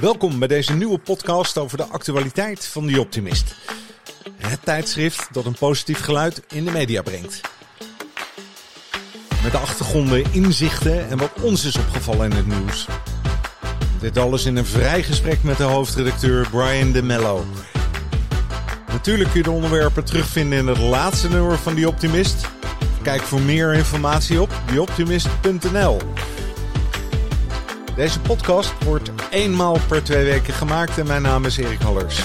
Welkom 0.00 0.38
bij 0.38 0.48
deze 0.48 0.72
nieuwe 0.72 0.98
podcast 0.98 1.58
over 1.58 1.76
de 1.76 1.84
actualiteit 1.84 2.66
van 2.66 2.86
The 2.86 3.00
Optimist. 3.00 3.54
Het 4.36 4.58
tijdschrift 4.64 5.28
dat 5.32 5.44
een 5.44 5.56
positief 5.58 6.00
geluid 6.00 6.42
in 6.48 6.64
de 6.64 6.70
media 6.70 7.02
brengt. 7.02 7.40
Met 9.42 9.52
de 9.52 9.58
achtergronden, 9.58 10.24
inzichten 10.32 11.08
en 11.08 11.18
wat 11.18 11.30
ons 11.40 11.64
is 11.64 11.76
opgevallen 11.76 12.30
in 12.30 12.36
het 12.36 12.46
nieuws. 12.46 12.86
Dit 14.00 14.18
alles 14.18 14.44
in 14.44 14.56
een 14.56 14.66
vrij 14.66 15.02
gesprek 15.02 15.42
met 15.42 15.56
de 15.56 15.62
hoofdredacteur 15.62 16.48
Brian 16.50 16.92
de 16.92 17.02
Mello. 17.02 17.44
Natuurlijk 18.92 19.30
kun 19.30 19.38
je 19.38 19.44
de 19.44 19.50
onderwerpen 19.50 20.04
terugvinden 20.04 20.58
in 20.58 20.66
het 20.66 20.78
laatste 20.78 21.28
nummer 21.28 21.58
van 21.58 21.74
The 21.74 21.88
Optimist. 21.88 22.46
Kijk 23.02 23.22
voor 23.22 23.40
meer 23.40 23.74
informatie 23.74 24.40
op 24.40 24.50
theoptimist.nl. 24.66 25.98
Deze 27.98 28.20
podcast 28.20 28.84
wordt 28.84 28.97
eenmaal 29.30 29.76
per 29.88 30.02
twee 30.02 30.24
weken 30.24 30.54
gemaakt 30.54 30.98
en 30.98 31.06
mijn 31.06 31.22
naam 31.22 31.44
is 31.44 31.56
Erik 31.56 31.80
Hallers. 31.80 32.22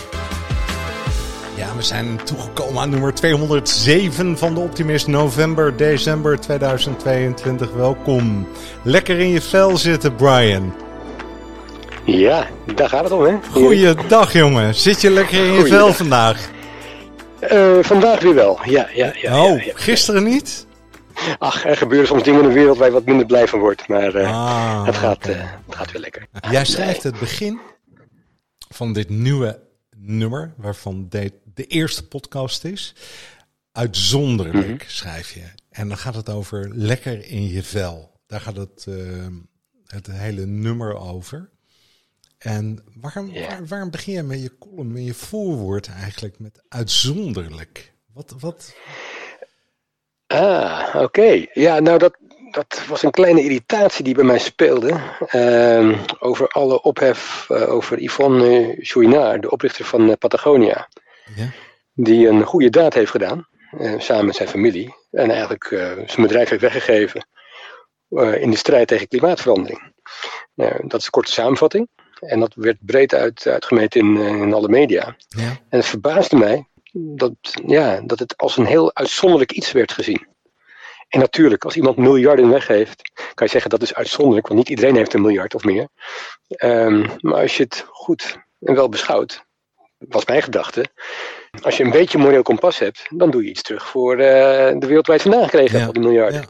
Ja, 1.55 1.75
we 1.75 1.81
zijn 1.81 2.19
toegekomen 2.23 2.81
aan 2.81 2.89
nummer 2.89 3.13
207 3.13 4.37
van 4.37 4.53
de 4.53 4.59
Optimist, 4.59 5.07
november, 5.07 5.75
december 5.75 6.39
2022. 6.39 7.71
Welkom. 7.71 8.47
Lekker 8.81 9.19
in 9.19 9.29
je 9.29 9.41
vel 9.41 9.77
zitten, 9.77 10.15
Brian. 10.15 10.73
Ja, 12.05 12.47
daar 12.75 12.89
gaat 12.89 13.03
het 13.03 13.11
om, 13.11 13.23
hè? 13.23 13.33
Goeiedag, 13.51 14.33
jongen. 14.33 14.75
Zit 14.75 15.01
je 15.01 15.09
lekker 15.09 15.45
in 15.45 15.53
je 15.53 15.65
vel 15.65 15.93
vandaag? 15.93 16.49
Uh, 17.51 17.77
vandaag 17.81 18.19
weer 18.19 18.35
wel, 18.35 18.59
ja. 18.63 18.87
ja, 18.93 19.11
ja 19.15 19.43
oh, 19.43 19.61
gisteren 19.73 20.23
niet? 20.23 20.65
Ach, 21.37 21.65
er 21.65 21.77
gebeuren 21.77 22.07
soms 22.07 22.23
dingen 22.23 22.41
in 22.41 22.47
de 22.47 22.53
wereld 22.53 22.77
waar 22.77 22.87
je 22.87 22.93
wat 22.93 23.05
minder 23.05 23.25
blij 23.25 23.47
van 23.47 23.59
wordt. 23.59 23.87
Maar 23.87 24.15
uh, 24.15 24.27
ah, 24.27 24.85
het, 24.85 24.95
gaat, 24.95 25.29
uh, 25.29 25.51
het 25.65 25.75
gaat 25.75 25.91
weer 25.91 26.01
lekker. 26.01 26.27
Jij 26.51 26.65
schrijft 26.65 27.03
het 27.03 27.19
begin 27.19 27.59
van 28.69 28.93
dit 28.93 29.09
nieuwe 29.09 29.59
nummer, 29.97 30.53
waarvan 30.57 31.05
de, 31.09 31.33
de 31.53 31.65
eerste 31.65 32.07
podcast 32.07 32.63
is. 32.63 32.95
Uitzonderlijk 33.71 34.65
mm 34.65 34.69
-hmm. 34.69 34.79
schrijf 34.87 35.31
je. 35.31 35.43
En 35.69 35.87
dan 35.87 35.97
gaat 35.97 36.15
het 36.15 36.29
over 36.29 36.69
lekker 36.75 37.25
in 37.27 37.47
je 37.47 37.63
vel. 37.63 38.19
Daar 38.27 38.41
gaat 38.41 38.55
het, 38.55 38.85
uh, 38.89 39.27
het 39.85 40.07
hele 40.07 40.45
nummer 40.45 40.95
over. 40.95 41.49
En 42.37 42.83
waarom, 42.93 43.31
yeah. 43.31 43.49
waar, 43.49 43.67
waarom 43.67 43.91
begin 43.91 44.13
je 44.13 44.23
met 44.23 44.41
je 44.41 44.57
column, 44.57 44.91
met 44.91 45.05
je 45.05 45.13
voorwoord 45.13 45.87
eigenlijk 45.87 46.39
met 46.39 46.63
uitzonderlijk? 46.67 47.93
Wat, 48.13 48.35
wat, 48.39 48.75
Ah, 50.27 50.95
oké. 50.97 51.45
Ja, 51.53 51.79
nou 51.79 51.97
dat, 51.97 52.17
dat 52.51 52.85
was 52.87 53.03
een 53.03 53.11
kleine 53.11 53.43
irritatie 53.43 54.03
die 54.03 54.15
bij 54.15 54.23
mij 54.23 54.39
speelde. 54.39 54.99
Uh, 55.31 55.99
over 56.19 56.47
alle 56.47 56.81
ophef 56.81 57.47
uh, 57.51 57.73
over 57.73 58.01
Yvonne 58.01 58.75
Chouinard, 58.79 59.41
de 59.41 59.51
oprichter 59.51 59.85
van 59.85 60.09
uh, 60.09 60.13
Patagonia. 60.19 60.89
Ja. 61.35 61.49
Die 61.93 62.27
een 62.27 62.43
goede 62.43 62.69
daad 62.69 62.93
heeft 62.93 63.11
gedaan, 63.11 63.47
uh, 63.79 63.99
samen 63.99 64.25
met 64.25 64.35
zijn 64.35 64.49
familie. 64.49 64.95
En 65.11 65.29
eigenlijk 65.29 65.67
zijn 66.05 66.21
bedrijf 66.21 66.49
heeft 66.49 66.61
weggegeven 66.61 67.27
in 68.39 68.51
de 68.51 68.57
strijd 68.57 68.87
tegen 68.87 69.07
klimaatverandering. 69.07 69.93
Nou, 70.53 70.87
dat 70.87 70.99
is 70.99 71.05
een 71.05 71.11
korte 71.11 71.31
samenvatting. 71.31 71.87
En 72.19 72.39
dat 72.39 72.53
werd 72.55 72.77
breed 72.79 73.13
uit, 73.13 73.47
uitgemeten 73.47 73.99
in, 73.99 74.17
in 74.17 74.53
alle 74.53 74.67
media. 74.67 75.15
Ja. 75.27 75.43
En 75.69 75.77
het 75.77 75.85
verbaasde 75.85 76.35
mij 76.35 76.67
dat, 76.95 77.33
ja, 77.65 78.01
dat 78.05 78.19
het 78.19 78.37
als 78.37 78.57
een 78.57 78.65
heel 78.65 78.95
uitzonderlijk 78.95 79.51
iets 79.51 79.71
werd 79.71 79.91
gezien. 79.91 80.27
En 81.07 81.19
natuurlijk, 81.19 81.65
als 81.65 81.75
iemand 81.75 81.97
miljarden 81.97 82.49
weggeeft, 82.49 83.11
kan 83.33 83.45
je 83.45 83.51
zeggen 83.51 83.69
dat 83.69 83.81
is 83.81 83.93
uitzonderlijk, 83.93 84.47
want 84.47 84.59
niet 84.59 84.69
iedereen 84.69 84.95
heeft 84.95 85.13
een 85.13 85.21
miljard 85.21 85.55
of 85.55 85.63
meer. 85.63 85.87
Um, 86.63 87.09
maar 87.19 87.41
als 87.41 87.57
je 87.57 87.63
het 87.63 87.85
goed 87.89 88.37
en 88.59 88.75
wel 88.75 88.89
beschouwt, 88.89 89.45
was 89.97 90.25
mijn 90.25 90.41
gedachte. 90.41 90.85
Als 91.61 91.77
je 91.77 91.83
een 91.83 91.89
beetje 91.89 92.17
moreel 92.17 92.41
kompas 92.41 92.79
hebt, 92.79 93.05
dan 93.09 93.31
doe 93.31 93.43
je 93.43 93.49
iets 93.49 93.61
terug 93.61 93.87
voor 93.87 94.13
uh, 94.13 94.25
de 94.77 94.85
wereldwijd 94.87 95.21
vandaan 95.21 95.43
gekregen 95.43 95.79
ja. 95.79 95.91
die 95.91 96.01
miljarden. 96.01 96.41
Ja, 96.41 96.47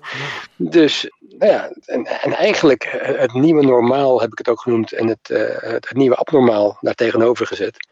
ja. 0.55 0.69
Dus, 0.69 1.09
nou 1.19 1.51
ja, 1.51 1.71
en, 1.85 2.05
en, 2.05 2.33
eigenlijk 2.33 2.87
het 3.01 3.33
nieuwe 3.33 3.65
normaal 3.65 4.21
heb 4.21 4.31
ik 4.31 4.37
het 4.37 4.49
ook 4.49 4.61
genoemd 4.61 4.91
en 4.91 5.07
het, 5.07 5.29
uh, 5.29 5.39
het, 5.39 5.87
het, 5.87 5.93
nieuwe 5.93 6.15
abnormaal 6.15 6.77
daar 6.81 6.93
tegenover 6.93 7.47
gezet. 7.47 7.87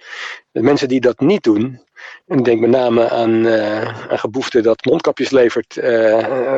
De 0.52 0.62
mensen 0.62 0.88
die 0.88 1.02
dat 1.02 1.20
niet 1.20 1.44
doen, 1.44 1.62
en 1.64 1.82
ik 2.28 2.46
denk 2.46 2.60
met 2.60 2.70
name 2.70 3.10
aan, 3.10 3.46
uh, 3.46 4.10
aan 4.12 4.20
geboefte 4.20 4.62
dat 4.62 4.86
mondkapjes 4.86 5.30
levert, 5.30 5.76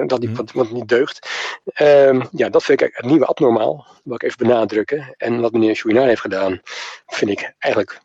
dat 0.08 0.22
die, 0.22 0.36
wat, 0.36 0.52
wat, 0.52 0.72
niet 0.72 0.88
deugt. 0.88 1.30
Ehm, 1.74 2.22
ja, 2.32 2.50
dat 2.50 2.64
vind 2.64 2.82
ik 2.82 2.90
het 2.94 3.06
nieuwe 3.06 3.26
abnormaal, 3.26 3.86
wil 4.04 4.16
ik 4.16 4.24
even 4.24 4.48
benadrukken. 4.48 5.14
En 5.18 5.42
wat 5.42 5.52
meneer 5.52 5.76
Chouinard 5.76 6.08
heeft 6.08 6.22
gedaan, 6.22 6.62
vind 7.06 7.32
ik 7.32 7.54
eigenlijk 7.60 8.02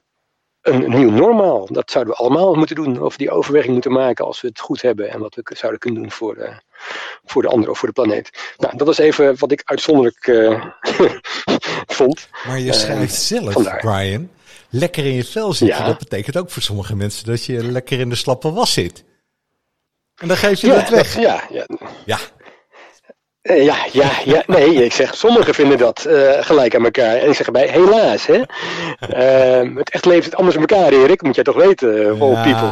een 0.68 0.88
nieuw 0.88 1.10
normaal. 1.10 1.66
Dat 1.72 1.90
zouden 1.90 2.14
we 2.14 2.20
allemaal 2.20 2.54
moeten 2.54 2.76
doen. 2.76 3.02
Of 3.02 3.16
die 3.16 3.30
overweging 3.30 3.72
moeten 3.72 3.92
maken 3.92 4.24
als 4.24 4.40
we 4.40 4.48
het 4.48 4.60
goed 4.60 4.82
hebben. 4.82 5.10
En 5.10 5.20
wat 5.20 5.34
we 5.34 5.42
zouden 5.56 5.80
kunnen 5.80 6.02
doen 6.02 6.10
voor 6.10 6.34
de, 6.34 6.52
voor 7.24 7.42
de 7.42 7.48
ander 7.48 7.70
of 7.70 7.78
voor 7.78 7.88
de 7.88 8.02
planeet. 8.02 8.54
Nou, 8.56 8.76
dat 8.76 8.88
is 8.88 8.98
even 8.98 9.38
wat 9.38 9.52
ik 9.52 9.62
uitzonderlijk 9.64 10.26
uh, 10.26 10.64
vond. 11.98 12.28
Maar 12.46 12.58
je 12.58 12.72
schrijft 12.72 13.12
uh, 13.12 13.38
zelf, 13.38 13.52
vandaar. 13.52 13.80
Brian, 13.80 14.30
lekker 14.70 15.04
in 15.04 15.14
je 15.14 15.24
vel 15.24 15.52
zitten. 15.52 15.78
Ja. 15.78 15.86
Dat 15.86 15.98
betekent 15.98 16.36
ook 16.36 16.50
voor 16.50 16.62
sommige 16.62 16.96
mensen 16.96 17.26
dat 17.26 17.44
je 17.44 17.64
lekker 17.64 18.00
in 18.00 18.08
de 18.08 18.14
slappe 18.14 18.52
was 18.52 18.72
zit. 18.72 19.04
En 20.14 20.28
dan 20.28 20.36
geef 20.36 20.60
je 20.60 20.66
ja, 20.66 20.74
dat 20.74 20.88
weg. 20.88 21.14
Dat, 21.14 21.22
ja, 21.22 21.42
ja. 21.50 21.66
ja, 22.04 22.18
uh, 23.42 23.64
ja, 23.64 23.76
ja, 23.92 24.10
ja, 24.24 24.42
nee, 24.46 24.84
ik 24.84 24.92
zeg, 24.92 25.14
sommigen 25.14 25.54
vinden 25.54 25.78
dat 25.78 26.04
uh, 26.08 26.30
gelijk 26.40 26.74
aan 26.74 26.84
elkaar. 26.84 27.16
En 27.16 27.28
ik 27.28 27.34
zeg 27.34 27.46
erbij, 27.46 27.68
helaas, 27.68 28.26
hè. 28.26 28.36
Uh, 28.36 29.76
het 29.76 29.90
echt 29.90 30.04
leeft 30.04 30.24
het 30.24 30.34
anders 30.36 30.56
in 30.56 30.60
elkaar, 30.60 30.92
Erik, 30.92 31.22
moet 31.22 31.34
jij 31.34 31.44
toch 31.44 31.56
weten, 31.56 31.96
uh, 31.96 32.20
all 32.20 32.42
people. 32.42 32.68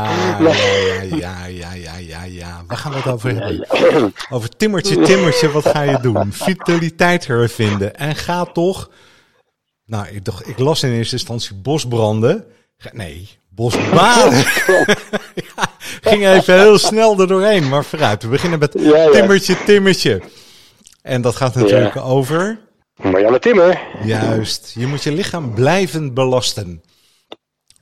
Ja, 1.16 1.46
ja, 1.46 1.72
ja, 1.74 1.96
ja, 1.98 2.24
ja. 2.24 2.62
Waar 2.66 2.76
gaan 2.76 2.92
we 2.92 2.96
het 2.96 3.06
over 3.06 3.30
hebben? 3.30 4.14
Over 4.30 4.56
timmertje, 4.56 5.00
timmertje, 5.00 5.50
wat 5.50 5.68
ga 5.68 5.82
je 5.82 5.98
doen? 6.00 6.32
Vitaliteit 6.32 7.26
hervinden. 7.26 7.94
En 7.94 8.16
ga 8.16 8.44
toch, 8.44 8.90
nou, 9.86 10.06
ik, 10.08 10.24
dacht, 10.24 10.48
ik 10.48 10.58
las 10.58 10.82
in 10.82 10.92
eerste 10.92 11.14
instantie 11.14 11.54
bosbranden. 11.54 12.44
Nee, 12.92 13.28
bosbaden. 13.48 14.38
ja, 15.56 15.70
ging 16.00 16.26
even 16.26 16.58
heel 16.58 16.78
snel 16.78 17.20
er 17.20 17.26
doorheen, 17.26 17.68
maar 17.68 17.84
vooruit. 17.84 18.22
We 18.22 18.28
beginnen 18.28 18.58
met 18.58 18.74
ja, 18.78 18.96
ja. 18.96 19.10
timmertje, 19.10 19.56
timmertje. 19.64 20.22
En 21.02 21.22
dat 21.22 21.36
gaat 21.36 21.54
natuurlijk 21.54 21.94
ja. 21.94 22.00
over. 22.00 22.58
Marianne 22.96 23.38
Timmer. 23.38 23.80
Juist. 24.02 24.72
Je 24.74 24.86
moet 24.86 25.02
je 25.02 25.12
lichaam 25.12 25.54
blijven 25.54 26.14
belasten. 26.14 26.82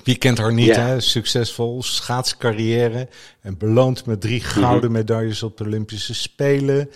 Wie 0.03 0.16
kent 0.16 0.38
haar 0.38 0.53
niet, 0.53 0.76
hè? 0.76 1.00
Succesvol 1.00 1.82
schaatscarrière. 1.82 3.09
En 3.41 3.59
beloond 3.59 4.06
met 4.06 4.21
drie 4.21 4.41
gouden 4.41 4.82
-hmm. 4.82 4.92
medailles 4.92 5.42
op 5.42 5.56
de 5.56 5.65
Olympische 5.65 6.15
Spelen. 6.15 6.91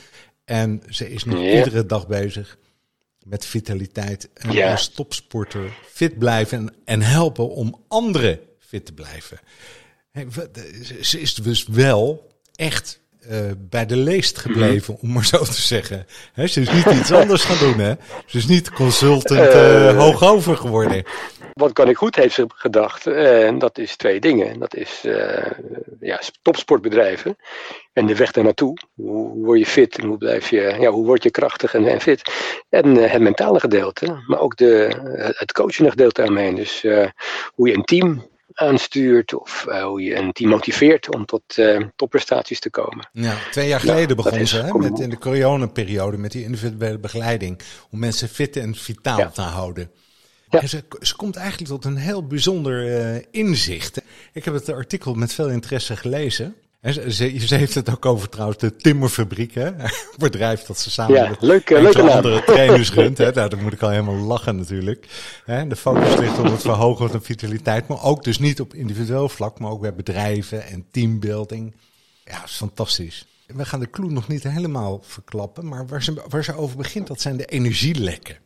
En 0.45 0.83
ze 0.89 1.11
is 1.11 1.25
nog 1.25 1.39
iedere 1.39 1.87
dag 1.87 2.07
bezig 2.07 2.59
met 3.29 3.45
vitaliteit. 3.45 4.29
En 4.35 4.53
ja. 4.53 4.71
als 4.71 4.89
topsporter 4.89 5.79
fit 5.91 6.19
blijven 6.19 6.59
en, 6.59 6.75
en 6.85 7.03
helpen 7.03 7.49
om 7.49 7.85
anderen 7.89 8.41
fit 8.59 8.87
te 8.87 8.93
blijven. 8.93 9.39
Ze 11.01 11.21
is 11.21 11.35
dus 11.35 11.67
wel 11.67 12.33
echt 12.55 13.01
uh, 13.31 13.39
bij 13.59 13.87
de 13.87 13.97
leest 13.97 14.39
gebleven, 14.39 14.97
om 15.01 15.13
maar 15.13 15.25
zo 15.25 15.45
te 15.45 15.61
zeggen. 15.61 16.07
He, 16.33 16.47
ze 16.47 16.61
is 16.61 16.73
niet 16.73 16.87
iets 16.87 17.13
anders 17.23 17.45
gaan 17.45 17.59
doen, 17.59 17.79
hè? 17.79 17.95
Ze 18.27 18.39
is 18.39 18.47
niet 18.47 18.71
consultant 18.71 19.55
uh, 19.55 19.85
uh, 19.85 19.99
hoogover 19.99 20.57
geworden. 20.57 21.05
Wat 21.53 21.73
kan 21.73 21.89
ik 21.89 21.97
goed, 21.97 22.17
heeft 22.17 22.35
ze 22.35 22.47
gedacht. 22.49 23.07
En 23.07 23.59
dat 23.59 23.79
is 23.79 23.97
twee 23.97 24.21
dingen. 24.21 24.59
Dat 24.59 24.75
is 24.75 25.01
ja, 26.01 26.21
topsportbedrijven 26.43 27.37
en 27.99 28.07
de 28.07 28.17
weg 28.17 28.33
daar 28.33 28.45
naartoe. 28.45 28.79
Hoe 28.95 29.45
word 29.45 29.59
je 29.59 29.67
fit 29.67 29.99
en 29.99 30.07
hoe, 30.07 30.19
blijf 30.19 30.51
je, 30.51 30.77
ja, 30.81 30.91
hoe 30.91 31.07
word 31.07 31.23
je 31.23 31.31
krachtig 31.31 31.75
en, 31.75 31.87
en 31.87 32.01
fit? 32.01 32.23
En 32.69 32.95
het 32.95 33.23
mentale 33.23 33.61
gedeelte, 33.61 34.23
maar 34.27 34.41
ook 34.41 34.57
de, 34.57 34.89
het 35.37 35.53
coachende 35.53 35.91
gedeelte 35.91 36.23
daarmee. 36.23 36.55
Dus 36.55 36.83
hoe 37.55 37.69
je 37.69 37.75
een 37.75 37.85
team 37.85 38.27
aanstuurt 38.55 39.35
of 39.35 39.65
uh, 39.69 39.83
hoe 39.83 40.03
je 40.03 40.15
een 40.15 40.33
team 40.33 40.51
motiveert 40.51 41.15
om 41.15 41.25
tot 41.25 41.43
topprestaties 41.97 42.61
te 42.61 42.71
komen. 42.71 43.09
Ja, 43.13 43.35
twee 43.51 43.69
jaar 43.69 43.81
geleden 43.81 44.09
ja, 44.09 44.23
begon 44.23 44.47
ze 44.47 44.57
hè, 44.57 44.73
met, 44.73 44.99
in 44.99 45.11
de 45.11 45.19
coronaperiode 45.19 46.17
met 46.17 46.33
die 46.33 46.45
individuele 46.45 46.99
begeleiding 46.99 47.61
om 47.91 47.99
mensen 47.99 48.29
fit 48.29 48.57
en 48.57 48.75
vitaal 48.75 49.19
ja. 49.19 49.29
te 49.29 49.41
houden. 49.41 49.91
Ja. 50.51 50.61
En 50.61 50.69
ze, 50.69 50.85
ze 51.01 51.17
komt 51.17 51.37
eigenlijk 51.37 51.71
tot 51.71 51.85
een 51.85 51.97
heel 51.97 52.27
bijzonder 52.27 52.87
uh, 52.87 53.23
inzicht. 53.31 54.01
Ik 54.33 54.45
heb 54.45 54.55
het 54.55 54.73
artikel 54.73 55.15
met 55.15 55.33
veel 55.33 55.49
interesse 55.49 55.97
gelezen. 55.97 56.55
Ze, 56.83 57.55
heeft 57.55 57.75
het 57.75 57.91
ook 57.91 58.07
over 58.07 58.29
trouwens 58.29 58.59
de 58.59 58.77
timmerfabriek, 58.77 59.55
hè? 59.55 59.71
bedrijf 60.19 60.63
dat 60.63 60.79
ze 60.79 60.91
samen 60.91 61.15
ja, 61.15 61.29
met 61.29 61.43
leuke, 61.43 61.83
leuke 61.83 62.11
andere 62.11 62.45
trainers 62.45 62.93
runt. 63.01 63.19
Hè? 63.19 63.31
Nou, 63.31 63.49
daar 63.49 63.63
moet 63.63 63.73
ik 63.73 63.83
al 63.83 63.91
helemaal 63.91 64.15
lachen 64.15 64.57
natuurlijk. 64.57 65.07
Hè? 65.45 65.67
De 65.67 65.77
focus 65.77 66.17
ligt 66.17 66.39
op 66.39 66.45
het 66.45 66.61
verhogen 66.61 67.09
van 67.09 67.19
de 67.19 67.25
vitaliteit, 67.25 67.89
maar 67.89 68.03
ook 68.03 68.25
dus 68.25 68.39
niet 68.39 68.61
op 68.61 68.75
individueel 68.75 69.29
vlak, 69.29 69.59
maar 69.59 69.71
ook 69.71 69.81
bij 69.81 69.95
bedrijven 69.95 70.67
en 70.67 70.87
teambuilding. 70.91 71.75
Ja, 72.25 72.41
dat 72.41 72.49
is 72.49 72.57
fantastisch. 72.57 73.27
We 73.47 73.65
gaan 73.65 73.81
de 73.81 73.91
clue 73.91 74.11
nog 74.11 74.29
niet 74.29 74.43
helemaal 74.43 75.01
verklappen, 75.03 75.69
maar 75.69 75.87
waar 75.87 76.03
ze, 76.03 76.23
waar 76.29 76.45
ze 76.45 76.57
over 76.57 76.77
begint, 76.77 77.07
dat 77.07 77.21
zijn 77.21 77.37
de 77.37 77.47
energielekken. 77.47 78.37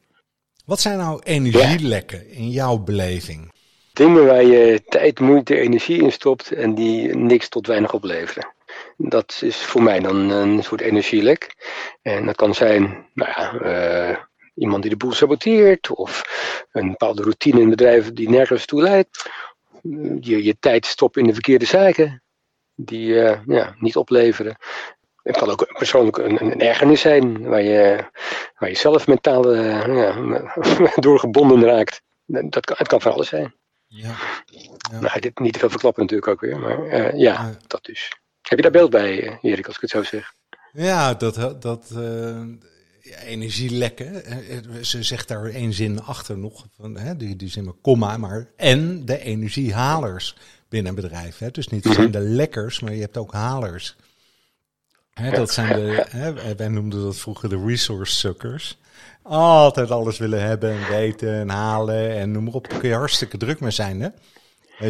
Wat 0.64 0.80
zijn 0.80 0.98
nou 0.98 1.20
energielekken 1.22 2.30
in 2.30 2.50
jouw 2.50 2.78
beleving? 2.78 3.52
Dingen 3.92 4.26
waar 4.26 4.44
je 4.44 4.82
tijd, 4.88 5.20
moeite, 5.20 5.58
energie 5.58 6.02
in 6.02 6.12
stopt 6.12 6.52
en 6.52 6.74
die 6.74 7.16
niks 7.16 7.48
tot 7.48 7.66
weinig 7.66 7.92
opleveren. 7.92 8.54
Dat 8.96 9.40
is 9.42 9.56
voor 9.56 9.82
mij 9.82 10.00
dan 10.00 10.30
een 10.30 10.62
soort 10.62 10.80
energielek. 10.80 11.54
En 12.02 12.26
dat 12.26 12.36
kan 12.36 12.54
zijn, 12.54 13.06
nou 13.14 13.30
ja, 13.36 13.52
uh, 14.10 14.16
iemand 14.54 14.82
die 14.82 14.90
de 14.90 14.96
boel 14.96 15.12
saboteert, 15.12 15.90
of 15.90 16.24
een 16.72 16.90
bepaalde 16.90 17.22
routine 17.22 17.60
in 17.60 17.70
bedrijven 17.70 18.14
die 18.14 18.28
nergens 18.28 18.66
toe 18.66 18.82
leidt. 18.82 19.30
Je, 20.20 20.44
je 20.44 20.56
tijd 20.60 20.86
stoppen 20.86 21.20
in 21.20 21.26
de 21.26 21.34
verkeerde 21.34 21.64
zaken, 21.64 22.22
die 22.74 23.08
uh, 23.08 23.38
ja, 23.46 23.74
niet 23.78 23.96
opleveren. 23.96 24.56
Het 25.22 25.36
kan 25.36 25.50
ook 25.50 25.72
persoonlijk 25.78 26.16
een, 26.16 26.44
een 26.44 26.60
ergernis 26.60 27.00
zijn, 27.00 27.48
waar 27.48 27.62
je, 27.62 28.04
waar 28.58 28.68
je 28.68 28.76
zelf 28.76 29.06
mentaal 29.06 29.54
uh, 29.54 29.86
ja, 29.86 30.44
doorgebonden 31.06 31.64
raakt. 31.64 32.02
Dat 32.26 32.64
kan, 32.64 32.76
het 32.78 32.88
kan 32.88 33.00
van 33.00 33.12
alles 33.12 33.28
zijn. 33.28 33.54
Ja. 33.94 34.16
ja. 34.90 35.00
Nou, 35.00 35.20
dit 35.20 35.38
niet 35.38 35.52
te 35.52 35.58
veel 35.58 35.70
verklappen 35.70 36.02
natuurlijk 36.02 36.30
ook 36.30 36.40
weer, 36.40 36.58
maar 36.58 36.86
uh, 36.86 37.18
ja, 37.18 37.56
dat 37.66 37.84
dus. 37.84 38.12
Heb 38.42 38.58
je 38.58 38.62
daar 38.62 38.72
beeld 38.72 38.90
bij, 38.90 39.38
Erik, 39.42 39.66
als 39.66 39.74
ik 39.74 39.80
het 39.80 39.90
zo 39.90 40.02
zeg? 40.02 40.34
Ja, 40.72 41.14
dat, 41.14 41.62
dat 41.62 41.90
uh, 41.96 42.40
energielekken. 43.24 44.22
Ze 44.84 45.02
zegt 45.02 45.28
daar 45.28 45.44
één 45.44 45.72
zin 45.72 46.02
achter 46.02 46.38
nog, 46.38 46.66
van, 46.76 46.96
hè, 46.96 47.16
die, 47.16 47.36
die 47.36 47.48
zin 47.48 47.64
maar 47.64 47.74
komma, 47.82 48.16
maar 48.16 48.48
en 48.56 49.04
de 49.04 49.18
energiehalers 49.18 50.36
binnen 50.68 50.90
een 50.96 51.02
bedrijf. 51.02 51.38
Hè. 51.38 51.50
Dus 51.50 51.68
niet 51.68 51.84
zijn 51.84 52.10
de 52.10 52.20
lekkers, 52.20 52.80
maar 52.80 52.94
je 52.94 53.00
hebt 53.00 53.16
ook 53.16 53.32
halers. 53.32 53.96
Hè, 55.12 55.30
dat 55.30 55.52
zijn 55.52 55.74
de, 55.74 56.06
hè, 56.08 56.54
wij 56.54 56.68
noemden 56.68 57.02
dat 57.02 57.16
vroeger 57.16 57.48
de 57.48 57.64
resource 57.66 58.14
suckers. 58.14 58.78
Altijd 59.22 59.90
alles 59.90 60.18
willen 60.18 60.42
hebben 60.42 60.70
en 60.70 60.88
weten 60.88 61.34
en 61.34 61.48
halen 61.48 62.10
en 62.10 62.30
noem 62.30 62.44
maar 62.44 62.52
op. 62.52 62.70
Daar 62.70 62.78
kun 62.78 62.88
je 62.88 62.94
hartstikke 62.94 63.36
druk 63.36 63.60
mee 63.60 63.70
zijn, 63.70 64.00
hè? 64.00 64.08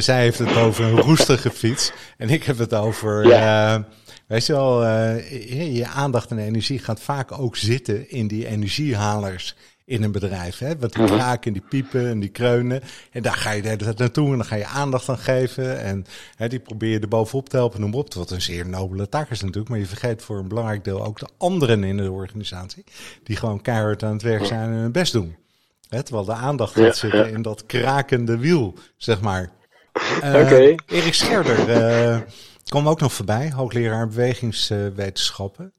Zij 0.00 0.20
heeft 0.20 0.38
het 0.38 0.56
over 0.56 0.84
een 0.84 1.00
roestige 1.00 1.50
fiets 1.50 1.92
en 2.16 2.28
ik 2.28 2.44
heb 2.44 2.58
het 2.58 2.74
over... 2.74 3.26
Ja. 3.26 3.76
Uh, 3.76 3.84
weet 4.26 4.46
je 4.46 4.52
wel, 4.52 4.84
uh, 4.84 5.76
je 5.76 5.86
aandacht 5.86 6.30
en 6.30 6.38
energie 6.38 6.78
gaat 6.78 7.00
vaak 7.00 7.38
ook 7.38 7.56
zitten 7.56 8.10
in 8.10 8.26
die 8.26 8.46
energiehalers 8.46 9.54
in 9.84 10.02
een 10.02 10.12
bedrijf. 10.12 10.58
Hè? 10.58 10.78
Want 10.78 10.92
die 10.92 11.02
mhm. 11.02 11.14
kraken 11.14 11.46
en 11.46 11.52
die 11.52 11.68
piepen 11.68 12.08
en 12.08 12.20
die 12.20 12.28
kreunen. 12.28 12.82
En 13.10 13.22
daar 13.22 13.34
ga 13.36 13.50
je 13.50 13.62
de 13.62 13.68
hele 13.68 13.94
naartoe 13.96 14.30
en 14.30 14.36
dan 14.36 14.44
ga 14.44 14.56
je 14.56 14.66
aandacht 14.66 15.08
aan 15.08 15.18
geven. 15.18 15.80
En 15.80 16.06
hè, 16.36 16.48
die 16.48 16.60
probeer 16.60 16.90
je 16.90 17.00
er 17.00 17.08
bovenop 17.08 17.48
te 17.48 17.56
helpen, 17.56 17.80
noem 17.80 17.94
op. 17.94 18.14
Wat 18.14 18.30
een 18.30 18.42
zeer 18.42 18.68
nobele 18.68 19.08
taak 19.08 19.30
is 19.30 19.40
natuurlijk. 19.40 19.68
Maar 19.68 19.78
je 19.78 19.86
vergeet 19.86 20.22
voor 20.22 20.38
een 20.38 20.48
belangrijk 20.48 20.84
deel 20.84 21.04
ook 21.04 21.18
de 21.18 21.28
anderen 21.38 21.84
in 21.84 21.96
de 21.96 22.10
organisatie. 22.10 22.84
Die 23.22 23.36
gewoon 23.36 23.60
keihard 23.60 24.02
aan 24.02 24.12
het 24.12 24.22
werk 24.22 24.44
zijn 24.44 24.68
en 24.70 24.76
hun 24.76 24.92
best 24.92 25.12
doen. 25.12 25.36
Hè, 25.88 26.02
terwijl 26.02 26.26
de 26.26 26.32
aandacht 26.32 26.74
gaat 26.74 26.96
zitten 26.96 27.32
in 27.32 27.42
dat 27.42 27.66
krakende 27.66 28.38
wiel, 28.38 28.74
zeg 28.96 29.20
maar. 29.20 29.50
Uh, 30.22 30.50
Erik 30.86 31.14
Scherder 31.14 31.68
uh, 31.68 32.20
kwam 32.64 32.88
ook 32.88 33.00
nog 33.00 33.12
voorbij, 33.12 33.50
hoogleraar 33.50 34.08
bewegingswetenschappen. 34.08 35.72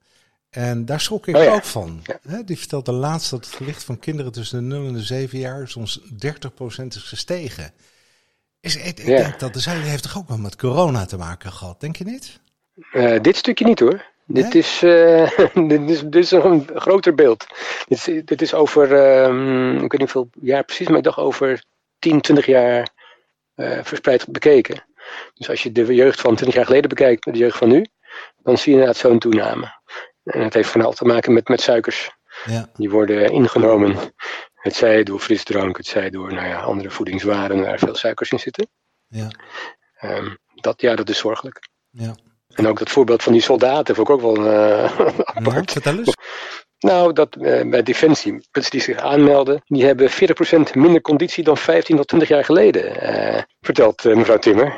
En 0.55 0.85
daar 0.85 1.01
schrok 1.01 1.27
ik 1.27 1.35
oh 1.35 1.53
ook 1.53 1.63
van. 1.63 2.01
die 2.45 2.57
vertelde 2.57 2.91
laatst 2.91 3.29
dat 3.29 3.45
het 3.45 3.55
gewicht 3.55 3.83
van 3.83 3.99
kinderen 3.99 4.31
tussen 4.31 4.69
de 4.69 4.75
0 4.75 4.87
en 4.87 4.93
de 4.93 5.01
7 5.01 5.39
jaar 5.39 5.67
soms 5.67 5.99
30% 5.99 6.05
is 6.87 7.03
gestegen. 7.03 7.73
Is, 8.59 8.77
ik, 8.77 9.05
denk 9.05 9.39
dat 9.39 9.53
de 9.53 9.59
Zuiden 9.59 9.89
heeft 9.89 10.03
toch 10.03 10.17
ook 10.17 10.27
wel 10.27 10.37
met 10.37 10.55
corona 10.55 11.05
te 11.05 11.17
maken 11.17 11.51
gehad, 11.51 11.79
denk 11.81 11.95
je 11.95 12.03
niet? 12.03 12.39
Uh, 12.93 13.19
dit 13.21 13.35
stukje 13.35 13.65
niet 13.65 13.79
hoor. 13.79 14.05
Dit, 14.25 14.55
is, 14.55 14.83
uh, 14.83 15.37
dit, 15.69 15.89
is, 15.89 16.01
dit 16.01 16.15
is 16.15 16.31
een 16.31 16.69
groter 16.75 17.15
beeld. 17.15 17.45
Dit 17.87 18.07
is, 18.07 18.21
dit 18.25 18.41
is 18.41 18.53
over, 18.53 18.91
um, 19.25 19.75
ik 19.75 19.91
weet 19.91 19.99
niet 19.99 20.11
hoeveel 20.11 20.29
jaar 20.41 20.63
precies, 20.63 20.87
maar 20.87 20.97
ik 20.97 21.03
dacht 21.03 21.17
over 21.17 21.63
10, 21.99 22.21
20 22.21 22.45
jaar 22.45 22.89
uh, 23.55 23.79
verspreid 23.83 24.27
bekeken. 24.27 24.83
Dus 25.33 25.49
als 25.49 25.63
je 25.63 25.71
de 25.71 25.93
jeugd 25.93 26.21
van 26.21 26.35
20 26.35 26.55
jaar 26.55 26.65
geleden 26.65 26.89
bekijkt 26.89 27.25
met 27.25 27.33
de 27.33 27.39
jeugd 27.39 27.57
van 27.57 27.69
nu, 27.69 27.85
dan 28.43 28.57
zie 28.57 28.71
je 28.71 28.79
inderdaad 28.79 29.01
zo'n 29.01 29.19
toename. 29.19 29.81
En 30.23 30.41
het 30.41 30.53
heeft 30.53 30.69
vooral 30.69 30.93
te 30.93 31.05
maken 31.05 31.33
met, 31.33 31.47
met 31.47 31.61
suikers. 31.61 32.11
Ja. 32.45 32.69
Die 32.73 32.89
worden 32.89 33.31
ingenomen. 33.31 33.97
Het 34.53 34.75
zij 34.75 35.03
door 35.03 35.19
frisdrank, 35.19 35.77
het 35.77 35.87
zij 35.87 36.09
door 36.09 36.33
nou 36.33 36.47
ja, 36.47 36.59
andere 36.59 36.89
voedingswaren 36.89 37.61
waar 37.61 37.79
veel 37.79 37.95
suikers 37.95 38.31
in 38.31 38.39
zitten. 38.39 38.67
Ja. 39.07 39.27
Um, 40.01 40.37
dat, 40.55 40.81
ja, 40.81 40.95
dat 40.95 41.09
is 41.09 41.17
zorgelijk. 41.17 41.69
Ja. 41.89 42.15
En 42.47 42.67
ook 42.67 42.79
dat 42.79 42.89
voorbeeld 42.89 43.23
van 43.23 43.33
die 43.33 43.41
soldaten 43.41 43.95
vond 43.95 44.09
ik 44.09 44.13
ook 44.13 44.21
wel 44.21 44.45
uh, 44.45 44.99
apart. 45.37 45.71
vertel 45.71 45.97
eens. 45.97 46.13
Nou, 46.79 47.13
dat 47.13 47.35
uh, 47.35 47.69
bij 47.69 47.83
Defensie, 47.83 48.31
mensen 48.51 48.71
die 48.71 48.81
zich 48.81 48.97
aanmelden, 48.97 49.61
die 49.65 49.85
hebben 49.85 50.09
40% 50.11 50.13
minder 50.73 51.01
conditie 51.01 51.43
dan 51.43 51.57
15 51.57 51.95
tot 51.95 52.07
20 52.07 52.29
jaar 52.29 52.45
geleden, 52.45 53.13
uh, 53.35 53.41
vertelt 53.61 54.03
mevrouw 54.03 54.37
Timmer. 54.37 54.75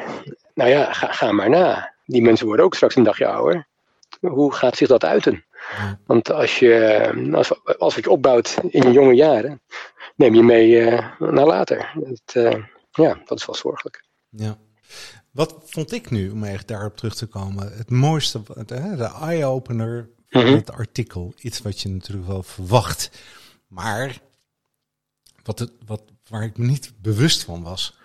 Nou 0.53 0.69
ja, 0.69 0.93
ga, 0.93 1.11
ga 1.11 1.31
maar 1.31 1.49
na. 1.49 1.93
Die 2.05 2.21
mensen 2.21 2.47
worden 2.47 2.65
ook 2.65 2.75
straks 2.75 2.95
een 2.95 3.03
dagje 3.03 3.27
ouder 3.27 3.67
hoe 4.21 4.53
gaat 4.53 4.77
zich 4.77 4.87
dat 4.87 5.03
uiten? 5.03 5.45
Want 6.05 6.31
als, 6.31 6.59
je, 6.59 7.31
als, 7.33 7.65
als 7.77 7.95
wat 7.95 8.03
je 8.03 8.09
opbouwt 8.09 8.57
in 8.69 8.81
je 8.81 8.91
jonge 8.91 9.13
jaren, 9.13 9.61
neem 10.15 10.35
je 10.35 10.43
mee 10.43 10.69
uh, 10.69 11.19
naar 11.19 11.45
later. 11.45 11.91
Het, 12.03 12.35
uh, 12.35 12.63
ja, 12.91 13.21
dat 13.25 13.39
is 13.39 13.45
wel 13.45 13.55
zorgelijk. 13.55 14.05
Ja. 14.29 14.57
Wat 15.31 15.55
vond 15.65 15.91
ik 15.91 16.09
nu, 16.09 16.29
om 16.29 16.43
echt 16.43 16.67
daarop 16.67 16.97
terug 16.97 17.15
te 17.15 17.25
komen, 17.25 17.77
het 17.77 17.89
mooiste, 17.89 18.41
de 18.65 19.11
eye-opener 19.21 20.09
van 20.29 20.43
mhm. 20.43 20.53
het 20.53 20.71
artikel. 20.71 21.33
Iets 21.37 21.61
wat 21.61 21.81
je 21.81 21.89
natuurlijk 21.89 22.27
wel 22.27 22.43
verwacht. 22.43 23.09
Maar 23.67 24.21
wat 25.43 25.59
het, 25.59 25.71
wat, 25.85 26.03
waar 26.29 26.43
ik 26.43 26.57
me 26.57 26.65
niet 26.65 26.93
bewust 27.01 27.43
van 27.43 27.63
was, 27.63 27.97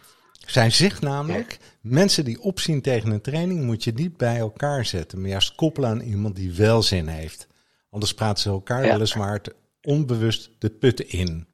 zij 0.50 0.70
zegt 0.70 1.00
namelijk, 1.00 1.58
mensen 1.80 2.24
die 2.24 2.40
opzien 2.40 2.82
tegen 2.82 3.10
een 3.10 3.20
training 3.20 3.64
moet 3.64 3.84
je 3.84 3.92
niet 3.92 4.16
bij 4.16 4.36
elkaar 4.36 4.84
zetten, 4.84 5.20
maar 5.20 5.30
juist 5.30 5.54
koppelen 5.54 5.90
aan 5.90 6.00
iemand 6.00 6.36
die 6.36 6.52
wel 6.52 6.82
zin 6.82 7.06
heeft. 7.06 7.46
Anders 7.90 8.14
praten 8.14 8.42
ze 8.42 8.48
elkaar 8.48 8.84
ja. 8.84 8.92
weliswaar 8.92 9.40
onbewust 9.82 10.50
de 10.58 10.70
putten 10.70 11.10
in. 11.10 11.46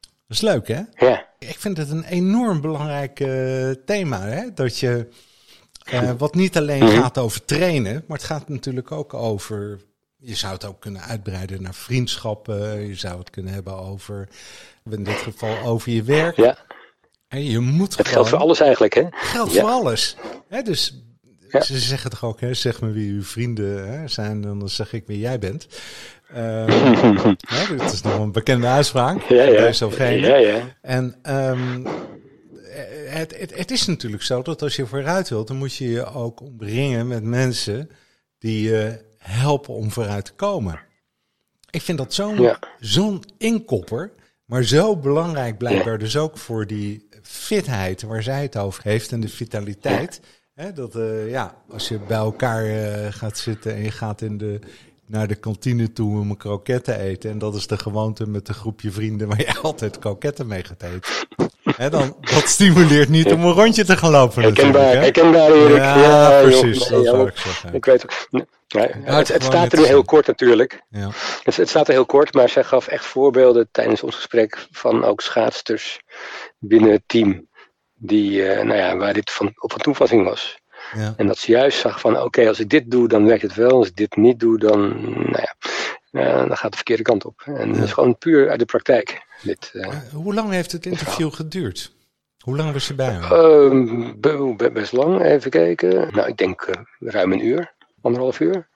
Dat 0.00 0.36
is 0.36 0.40
leuk, 0.40 0.68
hè? 0.68 0.82
Ja. 0.94 1.26
Ik 1.38 1.58
vind 1.58 1.76
het 1.76 1.90
een 1.90 2.04
enorm 2.04 2.60
belangrijk 2.60 3.20
uh, 3.20 3.70
thema, 3.84 4.20
hè? 4.20 4.52
Dat 4.54 4.78
je, 4.78 5.08
uh, 5.92 6.10
wat 6.18 6.34
niet 6.34 6.56
alleen 6.56 6.84
mhm. 6.84 7.00
gaat 7.00 7.18
over 7.18 7.44
trainen, 7.44 8.04
maar 8.06 8.16
het 8.16 8.26
gaat 8.26 8.48
natuurlijk 8.48 8.92
ook 8.92 9.14
over 9.14 9.80
je 10.20 10.34
zou 10.34 10.52
het 10.52 10.64
ook 10.64 10.80
kunnen 10.80 11.02
uitbreiden 11.02 11.62
naar 11.62 11.74
vriendschappen. 11.74 12.86
Je 12.86 12.94
zou 12.94 13.18
het 13.18 13.30
kunnen 13.30 13.52
hebben 13.52 13.76
over, 13.76 14.28
in 14.90 15.04
dit 15.04 15.14
geval, 15.14 15.58
over 15.58 15.92
je 15.92 16.02
werk. 16.02 16.36
Ja. 16.36 16.58
En 17.28 17.44
je 17.44 17.58
moet 17.58 17.96
het 17.96 18.08
geldt 18.08 18.28
voor 18.28 18.38
alles 18.38 18.60
eigenlijk, 18.60 18.94
hè? 18.94 19.04
Geldt 19.10 19.56
voor 19.58 19.68
alles. 19.68 20.16
Hè, 20.48 20.62
dus 20.62 21.02
ze 21.48 21.78
zeggen 21.78 22.10
toch 22.10 22.24
ook, 22.24 22.40
hè, 22.40 22.54
zeg 22.54 22.80
me 22.80 22.90
wie 22.90 23.12
uw 23.12 23.22
vrienden 23.22 23.88
hè, 23.88 24.08
zijn, 24.08 24.40
dan 24.40 24.68
zeg 24.68 24.92
ik 24.92 25.06
wie 25.06 25.18
jij 25.18 25.38
bent. 25.38 25.66
Uh, 26.32 26.36
hè, 27.56 27.76
dat 27.76 27.92
is 27.92 28.02
nog 28.02 28.18
een 28.18 28.32
bekende 28.32 28.66
uitspraak. 28.66 29.22
Ja, 29.22 29.42
ja. 29.42 29.72
ja, 29.98 30.36
ja. 30.36 30.76
En 30.82 31.18
um, 31.22 31.86
het, 33.08 33.38
het, 33.38 33.56
het, 33.56 33.70
is 33.70 33.86
natuurlijk 33.86 34.22
zo 34.22 34.42
dat 34.42 34.62
als 34.62 34.76
je 34.76 34.86
vooruit 34.86 35.28
wilt, 35.28 35.46
dan 35.46 35.56
moet 35.56 35.74
je 35.74 35.88
je 35.88 36.04
ook 36.04 36.40
omringen 36.40 37.06
met 37.06 37.22
mensen 37.22 37.90
die 38.38 38.70
je 38.70 39.04
helpen 39.18 39.74
om 39.74 39.90
vooruit 39.90 40.24
te 40.24 40.32
komen. 40.32 40.80
Ik 41.70 41.82
vind 41.82 41.98
dat 41.98 42.14
zo'n 42.14 42.56
zo'n 42.80 43.24
inkopper, 43.38 44.12
maar 44.44 44.62
zo 44.62 44.96
belangrijk 44.96 45.58
blijkbaar 45.58 45.98
dus 45.98 46.16
ook 46.16 46.38
voor 46.38 46.66
die 46.66 47.07
fitheid 47.28 48.02
waar 48.02 48.22
zij 48.22 48.42
het 48.42 48.56
over 48.56 48.82
heeft 48.84 49.12
en 49.12 49.20
de 49.20 49.28
vitaliteit. 49.28 50.20
Hè, 50.54 50.72
dat 50.72 50.96
uh, 50.96 51.30
ja, 51.30 51.62
als 51.70 51.88
je 51.88 51.98
bij 51.98 52.16
elkaar 52.16 52.66
uh, 52.66 53.06
gaat 53.12 53.38
zitten 53.38 53.74
en 53.74 53.82
je 53.82 53.90
gaat 53.90 54.22
in 54.22 54.38
de, 54.38 54.58
naar 55.06 55.28
de 55.28 55.34
kantine 55.34 55.92
toe 55.92 56.20
om 56.20 56.30
een 56.30 56.36
kroketten 56.36 56.98
eten. 56.98 57.30
En 57.30 57.38
dat 57.38 57.54
is 57.54 57.66
de 57.66 57.78
gewoonte 57.78 58.28
met 58.28 58.48
een 58.48 58.54
groepje 58.54 58.90
vrienden 58.90 59.28
waar 59.28 59.40
je 59.40 59.58
altijd 59.62 59.98
kroketten 59.98 60.46
mee 60.46 60.64
gaat 60.64 60.82
eten. 60.82 61.47
Dan, 61.78 62.16
dat 62.20 62.48
stimuleert 62.48 63.08
niet 63.08 63.32
om 63.32 63.44
een 63.44 63.52
rondje 63.52 63.84
te 63.84 63.96
gaan 63.96 64.10
lopen. 64.10 64.42
Herkenbaar, 64.42 64.92
herkenbaar 64.92 65.50
Erik. 65.50 65.76
Ja, 65.76 65.98
ja 65.98 66.42
precies. 66.42 66.88
Joh, 66.88 67.04
dat 67.04 67.28
ik 67.28 67.36
zeggen. 67.36 67.74
Ik 67.74 67.84
weet 67.84 68.04
ook. 68.04 68.44
het, 69.04 69.28
het, 69.28 69.42
staat 69.42 69.72
er 69.72 69.86
heel 69.86 70.04
kort 70.04 70.26
natuurlijk. 70.26 70.82
Ja. 70.88 71.10
Het, 71.42 71.56
het, 71.56 71.68
staat 71.68 71.86
er 71.86 71.92
heel 71.92 72.06
kort, 72.06 72.34
maar 72.34 72.48
zij 72.48 72.64
gaf 72.64 72.86
echt 72.86 73.04
voorbeelden 73.04 73.68
tijdens 73.70 74.02
ons 74.02 74.14
gesprek 74.14 74.66
van 74.70 75.04
ook 75.04 75.20
schaatsters 75.20 76.00
binnen 76.58 76.90
het 76.90 77.02
team. 77.06 77.46
Die, 77.94 78.30
uh, 78.30 78.62
nou 78.62 78.78
ja, 78.78 78.96
waar 78.96 79.12
dit 79.12 79.30
van, 79.30 79.52
op 79.58 79.72
van 79.72 79.80
toepassing 79.80 80.24
was. 80.24 80.58
Ja. 80.94 81.14
En 81.16 81.26
dat 81.26 81.38
ze 81.38 81.52
juist 81.52 81.78
zag 81.78 82.00
van 82.00 82.20
oké, 82.20 82.48
als 82.48 82.60
ik 82.60 82.68
dit 82.68 82.90
doe, 82.90 83.08
dan 83.08 83.26
werkt 83.26 83.42
het 83.42 83.54
wel. 83.54 83.70
Als 83.70 83.88
ik 83.88 83.96
dit 83.96 84.16
niet 84.16 84.40
doe, 84.40 84.58
dan, 84.58 85.00
nou 85.12 85.42
ja, 85.42 85.54
uh, 86.10 86.48
dan 86.48 86.56
gaat 86.56 86.70
de 86.70 86.76
verkeerde 86.76 87.02
kant 87.02 87.24
op. 87.24 87.42
En 87.44 87.72
dat 87.72 87.82
is 87.82 87.92
gewoon 87.92 88.18
puur 88.18 88.50
uit 88.50 88.58
de 88.58 88.64
praktijk. 88.64 89.26
Dit, 89.42 89.70
uh, 89.72 89.96
hoe 90.12 90.34
lang 90.34 90.50
heeft 90.50 90.72
het 90.72 90.86
interview 90.86 91.32
geduurd? 91.32 91.92
Hoe 92.38 92.56
lang 92.56 92.72
was 92.72 92.86
je 92.86 92.94
bij 92.94 93.18
hem? 93.20 94.56
Uh, 94.60 94.72
best 94.72 94.92
lang, 94.92 95.22
even 95.22 95.50
kijken. 95.50 96.14
Nou, 96.14 96.28
ik 96.28 96.36
denk 96.36 96.68
ruim 96.98 97.32
een 97.32 97.46
uur, 97.46 97.74
anderhalf 98.00 98.40
uur. 98.40 98.68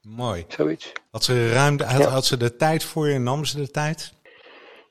Mooi. 0.00 0.44
Zoiets. 0.48 0.92
Had 1.10 1.24
ze, 1.24 1.52
ruim, 1.52 1.80
had, 1.80 2.04
had, 2.04 2.24
ze 2.24 2.36
de 2.36 2.56
tijd 2.56 2.84
voor 2.84 3.08
je, 3.08 3.18
nam 3.18 3.44
ze 3.44 3.56
de 3.56 3.70
tijd? 3.70 4.14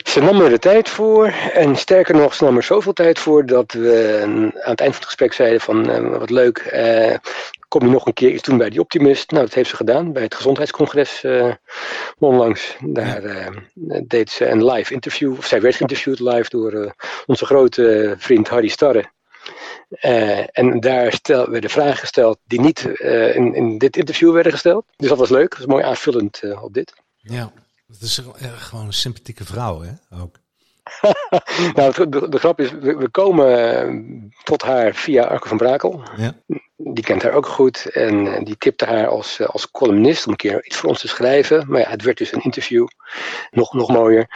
ze 0.03 0.19
nam 0.19 0.41
er 0.41 0.49
de 0.49 0.59
tijd 0.59 0.89
voor. 0.89 1.27
En 1.53 1.75
sterker 1.75 2.15
nog, 2.15 2.33
ze 2.33 2.43
nam 2.43 2.55
er 2.55 2.63
zoveel 2.63 2.93
tijd 2.93 3.19
voor 3.19 3.45
dat 3.45 3.71
we 3.71 4.19
aan 4.23 4.51
het 4.53 4.79
eind 4.79 4.91
van 4.93 4.93
het 4.93 5.05
gesprek 5.05 5.33
zeiden 5.33 5.61
van 5.61 5.89
uh, 5.89 6.17
wat 6.17 6.29
leuk, 6.29 6.57
kom 7.67 7.81
je 7.85 7.91
nog 7.91 8.05
een 8.05 8.13
keer 8.13 8.31
iets 8.31 8.43
doen 8.43 8.57
bij 8.57 8.69
die 8.69 8.79
Optimist? 8.79 9.31
Nou, 9.31 9.45
dat 9.45 9.53
heeft 9.53 9.69
ze 9.69 9.75
gedaan 9.75 10.13
bij 10.13 10.23
het 10.23 10.35
gezondheidscongres 10.35 11.23
uh, 11.23 11.53
onlangs. 12.19 12.75
Daar 12.85 13.51
deed 14.07 14.29
ze 14.29 14.47
een 14.47 14.65
live 14.65 14.93
interview, 14.93 15.37
of 15.37 15.45
zij 15.45 15.61
werd 15.61 15.75
geïnterviewd 15.75 16.19
live 16.19 16.49
door 16.49 16.95
onze 17.25 17.45
grote 17.45 18.15
vriend 18.17 18.47
Harry 18.47 18.67
Starre. 18.67 19.11
en 20.51 20.79
daar 20.79 21.13
stel, 21.13 21.49
werden 21.49 21.69
vragen 21.69 21.97
gesteld 21.97 22.37
die 22.43 22.59
niet 22.59 22.85
in, 23.33 23.53
in 23.53 23.77
dit 23.77 23.97
interview 23.97 24.33
werden 24.33 24.51
gesteld. 24.51 24.85
Dus 24.95 25.09
dat 25.09 25.17
was 25.17 25.29
leuk, 25.29 25.49
dat 25.49 25.59
is 25.59 25.65
mooi 25.65 25.83
aanvullend 25.83 26.41
op 26.61 26.73
dit. 26.73 26.93
Ja. 27.17 27.51
Het 27.87 28.01
is 28.01 28.21
gewoon 28.57 28.85
een 28.85 28.93
sympathieke 28.93 29.45
vrouw, 29.45 29.81
hè? 29.81 29.91
Ook. 30.21 30.35
nou, 31.75 32.09
de, 32.09 32.29
de, 32.29 32.39
grap 32.39 32.59
is, 32.59 32.71
we, 32.71 33.09
komen 33.09 33.73
eh, 33.73 34.23
tot 34.43 34.61
haar 34.61 34.93
via 34.93 35.23
Arco 35.23 35.47
van 35.47 35.57
Brakel. 35.57 36.03
Ja. 36.15 36.33
Die 36.77 37.03
kent 37.03 37.23
haar 37.23 37.33
ook 37.33 37.47
goed 37.47 37.85
en 37.85 38.33
eh, 38.33 38.45
die 38.45 38.57
tipte 38.57 38.85
haar 38.85 39.07
als, 39.07 39.39
eh, 39.39 39.47
als 39.47 39.71
columnist 39.71 40.25
om 40.25 40.31
een 40.31 40.37
keer 40.37 40.65
iets 40.65 40.77
voor 40.77 40.89
ons 40.89 40.99
te 40.99 41.07
schrijven. 41.07 41.65
Maar 41.67 41.79
ja, 41.79 41.89
het 41.89 42.01
werd 42.01 42.17
dus 42.17 42.33
een 42.33 42.43
interview, 42.43 42.87
nog, 43.51 43.73
nog 43.73 43.89
mooier. 43.89 44.27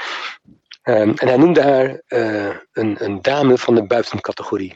Um, 0.84 1.13
en 1.15 1.27
hij 1.27 1.38
noemde 1.38 1.62
haar 1.62 2.01
uh, 2.08 2.56
een, 2.72 3.03
een, 3.03 3.22
dame 3.22 3.58
van 3.58 3.75
de 3.75 3.86
buitencategorie. 3.86 4.75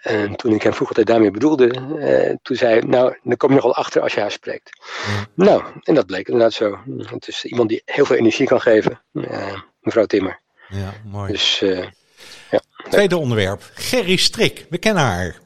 En 0.00 0.36
toen 0.36 0.54
ik 0.54 0.62
hem 0.62 0.72
vroeg 0.72 0.88
wat 0.88 0.96
hij 0.96 1.06
daarmee 1.06 1.30
bedoelde, 1.30 1.66
uh, 1.96 2.36
toen 2.42 2.56
zei 2.56 2.72
hij, 2.72 2.80
nou, 2.80 3.18
dan 3.22 3.36
kom 3.36 3.48
je 3.48 3.54
nogal 3.54 3.74
achter 3.74 4.02
als 4.02 4.14
je 4.14 4.20
haar 4.20 4.30
spreekt. 4.30 4.70
Nou, 5.34 5.62
en 5.82 5.94
dat 5.94 6.06
bleek 6.06 6.28
inderdaad 6.28 6.52
zo. 6.52 6.78
Het 6.96 7.28
is 7.28 7.44
iemand 7.44 7.68
die 7.68 7.82
heel 7.84 8.04
veel 8.04 8.16
energie 8.16 8.46
kan 8.46 8.60
geven, 8.60 9.02
uh, 9.12 9.60
mevrouw 9.80 10.06
Timmer. 10.06 10.40
Ja, 10.70 10.94
mooi. 11.04 11.32
Dus, 11.32 11.58
ja. 12.50 12.60
Tweede 12.90 13.16
onderwerp, 13.16 13.70
Gerry 13.74 14.16
Strik, 14.16 14.66
we 14.70 14.78
kennen 14.78 15.02
haar. 15.02 15.38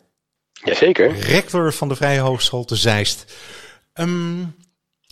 Jazeker. 0.52 1.18
Rector 1.18 1.72
van 1.72 1.88
de 1.88 1.96
Vrije 1.96 2.20
Hogeschool 2.20 2.64
te 2.64 2.76
Zeist. 2.76 3.34
Um, 3.94 4.54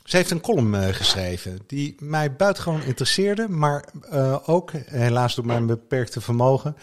ze 0.04 0.16
heeft 0.16 0.30
een 0.30 0.40
column 0.40 0.74
uh, 0.74 0.88
geschreven 0.88 1.58
die 1.66 1.96
mij 1.98 2.32
buitengewoon 2.32 2.82
interesseerde, 2.82 3.48
maar 3.48 3.84
uh, 4.12 4.48
ook, 4.48 4.70
helaas 4.86 5.34
door 5.34 5.46
mijn 5.46 5.66
beperkte 5.66 6.20
vermogen, 6.20 6.76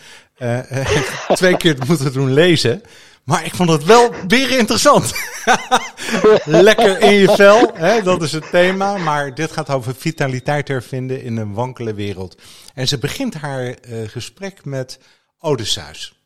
twee 1.34 1.58
keer 1.58 1.76
moeten 1.88 2.14
doen 2.14 2.34
lezen. 2.34 2.82
Maar 3.24 3.46
ik 3.46 3.56
vond 3.56 3.70
het 3.70 3.84
wel 3.84 4.14
weer 4.28 4.58
interessant. 4.58 5.14
Lekker 6.66 7.02
in 7.02 7.14
je 7.14 7.34
vel, 7.36 7.72
hè, 7.74 8.02
dat 8.02 8.22
is 8.22 8.32
het 8.32 8.50
thema. 8.50 8.98
Maar 8.98 9.36
dit 9.36 9.52
gaat 9.52 9.70
over 9.70 9.96
vitaliteit 9.96 10.68
hervinden 10.68 11.24
in 11.24 11.38
een 11.38 11.54
wankele 11.54 11.94
wereld. 11.94 12.42
En 12.74 12.88
ze 12.88 12.98
begint 12.98 13.34
haar 13.34 13.76
gesprek 14.08 14.66
met 14.66 15.00
Odysseus. 15.40 16.20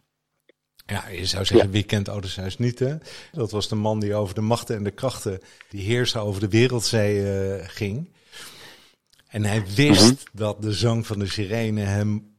Ja, 0.85 1.07
je 1.07 1.25
zou 1.25 1.45
zeggen, 1.45 1.71
wie 1.71 1.83
kent 1.83 2.09
Odysseus 2.09 2.57
niet, 2.57 2.79
hè? 2.79 2.97
Dat 3.31 3.51
was 3.51 3.67
de 3.67 3.75
man 3.75 3.99
die 3.99 4.15
over 4.15 4.35
de 4.35 4.41
machten 4.41 4.75
en 4.75 4.83
de 4.83 4.91
krachten 4.91 5.41
die 5.69 5.81
heersen 5.81 6.21
over 6.21 6.41
de 6.41 6.47
wereldzee 6.47 7.21
uh, 7.21 7.63
ging. 7.67 8.11
En 9.27 9.43
hij 9.43 9.63
wist 9.75 10.01
mhm. 10.01 10.15
dat 10.31 10.61
de 10.61 10.73
zang 10.73 11.07
van 11.07 11.19
de 11.19 11.27
sirene 11.27 11.81
hem... 11.81 12.35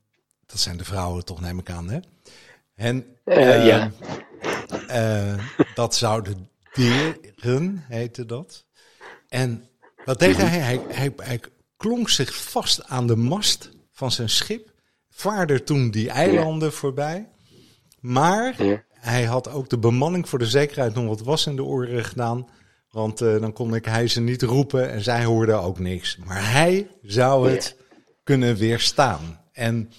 Dat 0.47 0.61
zijn 0.61 0.77
de 0.77 0.85
vrouwen 0.85 1.25
toch, 1.25 1.41
neem 1.41 1.59
ik 1.59 1.71
aan, 1.71 1.91
hè? 1.91 1.99
En 2.75 3.07
uh, 3.25 3.67
ja. 3.67 3.93
Uh, 4.91 5.45
dat 5.75 5.95
zouden 5.95 6.49
deren, 6.75 7.85
heette 7.89 8.27
dat. 8.27 8.67
En 9.29 9.69
wat 10.05 10.19
deed 10.19 10.37
hij? 10.37 10.49
Hij, 10.49 10.81
hij? 10.89 11.13
hij 11.17 11.41
klonk 11.77 12.09
zich 12.09 12.37
vast 12.37 12.85
aan 12.85 13.07
de 13.07 13.17
mast 13.17 13.71
van 13.93 14.11
zijn 14.11 14.29
schip. 14.29 14.73
Vaarde 15.11 15.63
toen 15.63 15.91
die 15.91 16.11
eilanden 16.11 16.73
voorbij. 16.73 17.29
Maar 18.01 18.57
hij 18.91 19.25
had 19.25 19.49
ook 19.49 19.69
de 19.69 19.79
bemanning 19.79 20.29
voor 20.29 20.39
de 20.39 20.47
zekerheid 20.47 20.95
nog 20.95 21.07
wat 21.07 21.21
was 21.21 21.47
in 21.47 21.57
de 21.57 21.65
oren 21.65 22.05
gedaan. 22.05 22.49
Want 22.91 23.21
uh, 23.21 23.41
dan 23.41 23.53
kon 23.53 23.75
ik 23.75 23.85
hij 23.85 24.09
ze 24.09 24.21
niet 24.21 24.43
roepen 24.43 24.91
en 24.91 25.03
zij 25.03 25.25
hoorden 25.25 25.63
ook 25.63 25.79
niks. 25.79 26.17
Maar 26.17 26.53
hij 26.53 26.91
zou 27.03 27.51
het 27.51 27.77
kunnen 28.23 28.57
weerstaan. 28.57 29.41
En 29.53 29.93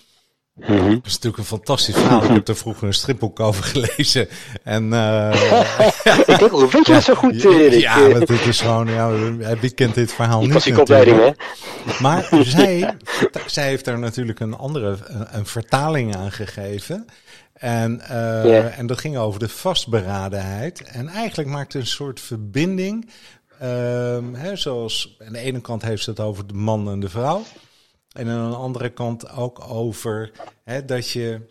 Mm 0.55 0.65
-hmm. 0.65 0.89
Dat 0.89 1.05
is 1.05 1.13
natuurlijk 1.13 1.37
een 1.37 1.43
fantastisch 1.43 1.95
verhaal. 1.95 2.23
Ik 2.23 2.29
heb 2.29 2.47
er 2.47 2.55
vroeger 2.55 2.87
een 2.87 2.93
stripboek 2.93 3.39
over 3.39 3.63
gelezen. 3.73 4.27
En, 4.63 4.83
uh, 4.83 5.61
ik 6.27 6.39
denk, 6.39 6.51
hoe 6.51 6.69
weet 6.71 6.85
je 6.85 6.93
dat 6.93 7.03
zo 7.03 7.15
goed, 7.15 7.43
Erik? 7.43 7.79
Ja, 7.79 7.97
ja 7.97 8.19
het 8.19 8.29
is 8.29 8.61
gewoon, 8.61 8.87
ja, 8.87 9.57
wie 9.59 9.69
kent 9.69 9.93
dit 9.93 10.13
verhaal 10.13 10.41
niet 10.41 10.63
die 10.63 10.81
opleiding, 10.81 11.17
hè? 11.17 11.31
Maar 12.01 12.27
zij, 12.41 12.97
zij 13.45 13.67
heeft 13.67 13.87
er 13.87 13.99
natuurlijk 13.99 14.39
een 14.39 14.53
andere, 14.53 14.97
een 15.31 15.45
vertaling 15.45 16.15
aan 16.15 16.31
gegeven. 16.31 17.05
En, 17.53 18.01
uh, 18.11 18.79
en 18.79 18.87
dat 18.87 18.99
ging 18.99 19.17
over 19.17 19.39
de 19.39 19.49
vastberadenheid. 19.49 20.81
En 20.81 21.07
eigenlijk 21.07 21.49
maakte 21.49 21.79
een 21.79 21.87
soort 21.87 22.19
verbinding. 22.19 23.09
Uh, 23.61 24.17
hè, 24.33 24.55
zoals 24.55 25.17
aan 25.25 25.33
de 25.33 25.39
ene 25.39 25.61
kant 25.61 25.81
heeft 25.81 26.03
ze 26.03 26.09
het 26.09 26.19
over 26.19 26.47
de 26.47 26.53
man 26.53 26.89
en 26.89 26.99
de 26.99 27.09
vrouw. 27.09 27.43
En 28.15 28.29
aan 28.29 28.49
de 28.49 28.55
andere 28.55 28.89
kant 28.89 29.29
ook 29.29 29.71
over 29.71 30.31
hè, 30.63 30.85
dat 30.85 31.09
je 31.09 31.41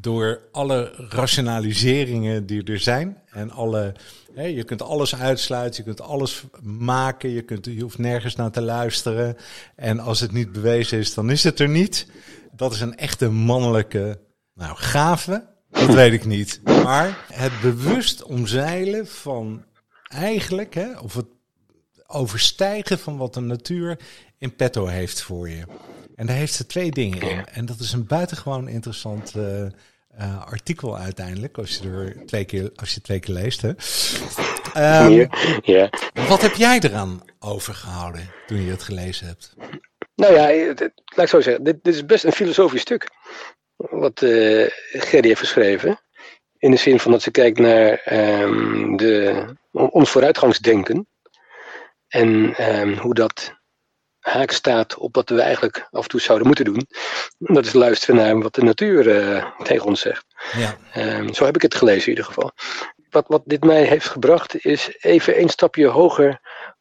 door 0.00 0.40
alle 0.52 0.92
rationaliseringen 1.08 2.46
die 2.46 2.64
er 2.64 2.78
zijn 2.78 3.22
en 3.30 3.50
alle, 3.50 3.94
hè, 4.34 4.42
je 4.42 4.64
kunt 4.64 4.82
alles 4.82 5.16
uitsluiten, 5.16 5.84
je 5.84 5.94
kunt 5.94 6.08
alles 6.08 6.44
maken, 6.62 7.30
je, 7.30 7.42
kunt, 7.42 7.64
je 7.64 7.80
hoeft 7.80 7.98
nergens 7.98 8.36
naar 8.36 8.50
te 8.50 8.62
luisteren. 8.62 9.36
En 9.76 10.00
als 10.00 10.20
het 10.20 10.32
niet 10.32 10.52
bewezen 10.52 10.98
is, 10.98 11.14
dan 11.14 11.30
is 11.30 11.44
het 11.44 11.60
er 11.60 11.68
niet. 11.68 12.06
Dat 12.52 12.72
is 12.72 12.80
een 12.80 12.96
echte 12.96 13.30
mannelijke 13.30 14.20
nou, 14.54 14.76
gave, 14.76 15.46
dat 15.70 15.94
weet 15.94 16.12
ik 16.12 16.24
niet. 16.24 16.60
Maar 16.64 17.24
het 17.32 17.60
bewust 17.60 18.22
omzeilen 18.22 19.06
van 19.06 19.64
eigenlijk, 20.08 20.74
hè, 20.74 20.98
of 20.98 21.14
het 21.14 21.26
overstijgen 22.12 22.98
van 22.98 23.16
wat 23.16 23.34
de 23.34 23.40
natuur 23.40 23.98
in 24.38 24.56
petto 24.56 24.86
heeft 24.86 25.22
voor 25.22 25.48
je. 25.48 25.62
En 26.16 26.26
daar 26.26 26.36
heeft 26.36 26.52
ze 26.52 26.66
twee 26.66 26.90
dingen 26.90 27.20
in. 27.20 27.46
En 27.46 27.66
dat 27.66 27.78
is 27.78 27.92
een 27.92 28.06
buitengewoon 28.06 28.68
interessant 28.68 29.34
uh, 29.36 29.62
uh, 30.20 30.46
artikel 30.46 30.98
uiteindelijk, 30.98 31.58
als 31.58 31.78
je, 31.78 31.90
er 31.90 32.26
twee 32.26 32.44
keer, 32.44 32.70
als 32.76 32.94
je 32.94 33.00
twee 33.00 33.20
keer 33.20 33.34
leest. 33.34 33.62
Hè. 33.62 33.68
Um, 35.04 35.28
ja. 35.62 35.90
Wat 36.28 36.42
heb 36.42 36.54
jij 36.54 36.78
eraan 36.80 37.22
overgehouden 37.38 38.30
toen 38.46 38.62
je 38.64 38.70
het 38.70 38.82
gelezen 38.82 39.26
hebt? 39.26 39.54
Nou 40.14 40.34
ja, 40.34 40.74
laat 41.04 41.24
ik 41.24 41.28
zo 41.28 41.40
zeggen, 41.40 41.64
dit, 41.64 41.84
dit 41.84 41.94
is 41.94 42.06
best 42.06 42.24
een 42.24 42.32
filosofisch 42.32 42.80
stuk 42.80 43.10
wat 43.76 44.22
uh, 44.22 44.68
Gerry 44.92 45.28
heeft 45.28 45.40
geschreven. 45.40 46.00
In 46.58 46.70
de 46.70 46.76
zin 46.76 47.00
van 47.00 47.12
dat 47.12 47.22
ze 47.22 47.30
kijkt 47.30 47.58
naar 47.58 48.12
um, 48.12 48.96
de, 48.96 49.44
ons 49.70 50.10
vooruitgangsdenken. 50.10 51.06
En 52.12 52.54
um, 52.80 52.98
hoe 52.98 53.14
dat 53.14 53.60
haak 54.18 54.50
staat 54.50 54.96
op 54.96 55.14
wat 55.14 55.28
we 55.28 55.40
eigenlijk 55.40 55.88
af 55.90 56.02
en 56.02 56.08
toe 56.08 56.20
zouden 56.20 56.46
moeten 56.46 56.64
doen. 56.64 56.86
Dat 57.38 57.66
is 57.66 57.72
luisteren 57.72 58.16
naar 58.16 58.40
wat 58.40 58.54
de 58.54 58.62
natuur 58.62 59.06
uh, 59.06 59.46
tegen 59.62 59.86
ons 59.86 60.00
zegt. 60.00 60.24
Ja. 60.56 60.76
Um, 61.18 61.34
zo 61.34 61.44
heb 61.44 61.54
ik 61.54 61.62
het 61.62 61.74
gelezen 61.74 62.02
in 62.02 62.08
ieder 62.08 62.24
geval. 62.24 62.52
Wat, 63.10 63.24
wat 63.28 63.42
dit 63.44 63.64
mij 63.64 63.82
heeft 63.82 64.08
gebracht 64.08 64.64
is 64.64 64.96
even 65.00 65.40
een 65.40 65.48
stapje 65.48 65.86
hoger 65.86 66.40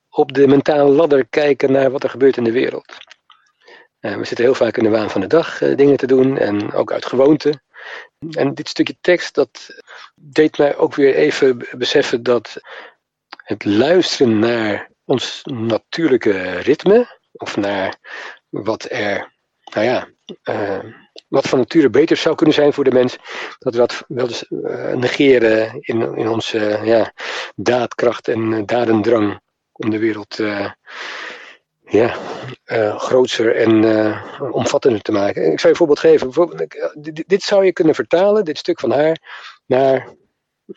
op 0.09 0.33
de 0.33 0.47
mentale 0.47 0.91
ladder 0.91 1.27
kijken 1.27 1.71
naar 1.71 1.91
wat 1.91 2.03
er 2.03 2.09
gebeurt 2.09 2.38
in 2.38 2.43
de 2.43 2.51
wereld. 2.51 2.97
Uh, 4.01 4.15
we 4.15 4.25
zitten 4.25 4.45
heel 4.45 4.55
vaak 4.55 4.77
in 4.77 4.83
de 4.83 4.89
waan 4.89 5.09
van 5.09 5.21
de 5.21 5.27
dag 5.27 5.61
uh, 5.61 5.77
dingen 5.77 5.97
te 5.97 6.07
doen 6.07 6.38
en 6.38 6.73
ook 6.73 6.91
uit 6.91 7.05
gewoonte. 7.05 7.61
En 8.31 8.53
dit 8.53 8.69
stukje 8.69 8.97
tekst, 9.01 9.35
dat 9.35 9.69
deed 10.15 10.57
mij 10.57 10.77
ook 10.77 10.95
weer 10.95 11.15
even 11.15 11.67
beseffen 11.71 12.23
dat 12.23 12.61
het 13.43 13.65
luisteren 13.65 14.39
naar 14.39 14.90
ons 15.11 15.41
natuurlijke 15.43 16.49
ritme, 16.49 17.19
of 17.31 17.57
naar 17.57 17.95
wat 18.49 18.85
er, 18.89 19.33
nou 19.73 19.85
ja, 19.85 20.07
uh, 20.43 20.79
wat 21.27 21.47
van 21.47 21.57
nature 21.57 21.89
beter 21.89 22.17
zou 22.17 22.35
kunnen 22.35 22.55
zijn 22.55 22.73
voor 22.73 22.83
de 22.83 22.91
mens, 22.91 23.17
dat 23.59 23.73
we 23.73 23.79
dat 23.79 24.03
wel 24.07 24.27
eens 24.27 24.45
negeren 24.95 25.77
in, 25.79 26.17
in 26.17 26.27
onze 26.27 26.79
ja, 26.83 27.13
daadkracht 27.55 28.27
en 28.27 28.65
dadendrang 28.65 29.39
om 29.71 29.89
de 29.89 29.99
wereld 29.99 30.39
ja, 31.83 32.15
groter 32.97 33.55
en 33.55 33.71
omvattender 34.51 35.01
te 35.01 35.11
maken. 35.11 35.51
Ik 35.51 35.59
zou 35.59 35.61
je 35.61 35.67
een 35.69 35.75
voorbeeld 35.75 35.99
geven. 35.99 36.33
Eh, 36.67 36.89
dit, 37.27 37.43
zou 37.43 37.65
je 37.65 37.73
kunnen 37.73 37.95
vertalen, 37.95 38.45
dit 38.45 38.57
stuk 38.57 38.79
van 38.79 38.91
haar, 38.91 39.17
naar 39.65 40.07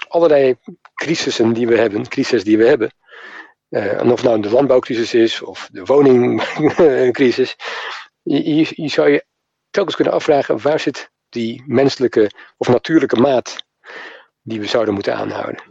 allerlei 0.08 0.56
crisissen 0.94 1.52
die 1.52 1.66
we 1.66 1.78
hebben, 1.78 2.08
crisis 2.08 2.44
die 2.44 2.58
we 2.58 2.66
hebben. 2.66 2.90
Uh, 3.74 4.00
en 4.00 4.12
of 4.12 4.22
nou 4.22 4.40
de 4.40 4.50
landbouwcrisis 4.50 5.14
is 5.14 5.42
of 5.42 5.68
de 5.72 5.84
woningcrisis. 5.84 7.56
je, 8.22 8.54
je, 8.54 8.72
je, 8.74 8.88
zou 8.88 9.08
je 9.08 9.24
telkens 9.70 9.96
kunnen 9.96 10.14
afvragen 10.14 10.60
waar 10.60 10.80
zit 10.80 11.10
die 11.28 11.62
menselijke 11.66 12.30
of 12.56 12.68
natuurlijke 12.68 13.16
maat 13.16 13.56
die 14.42 14.60
we 14.60 14.66
zouden 14.66 14.94
moeten 14.94 15.16
aanhouden. 15.16 15.62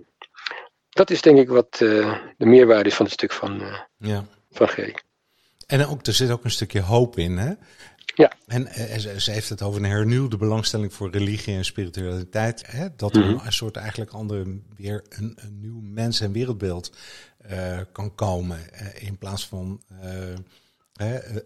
Dat 0.90 1.10
is 1.10 1.22
denk 1.22 1.38
ik 1.38 1.50
wat 1.50 1.76
de 1.78 2.22
meerwaarde 2.38 2.90
is 2.90 2.96
van 2.96 3.06
het 3.06 3.14
stuk 3.14 3.32
van, 3.32 3.62
ja. 3.98 4.26
van 4.52 4.70
Gerry. 4.70 4.96
En 5.68 5.86
ook, 5.86 6.06
er 6.06 6.14
zit 6.14 6.32
ook 6.32 6.44
een 6.44 6.52
stukje 6.52 6.82
hoop 6.82 7.18
in, 7.18 7.38
hè? 7.38 7.54
Ja. 8.16 8.32
En 8.48 8.68
ze, 9.22 9.32
heeft 9.32 9.50
het 9.50 9.62
over 9.62 9.84
een 9.84 9.90
hernieuwde 9.90 10.38
belangstelling 10.38 10.94
voor 10.94 11.12
religie 11.12 11.56
en 11.56 11.66
spiritualiteit. 11.66 12.64
Hè? 12.68 12.88
Dat 12.96 13.16
er 13.16 13.26
mhm. 13.26 13.46
een 13.46 13.54
soort 13.54 13.78
eigenlijk 13.78 14.12
andere, 14.12 14.60
weer 14.76 15.04
een, 15.10 15.38
een 15.42 15.60
nieuw 15.60 15.80
mens- 15.82 16.20
en 16.20 16.32
wereldbeeld 16.32 16.96
kan 17.92 18.16
komen. 18.16 18.60
in 19.00 19.18
plaats 19.18 19.48
van 19.48 19.82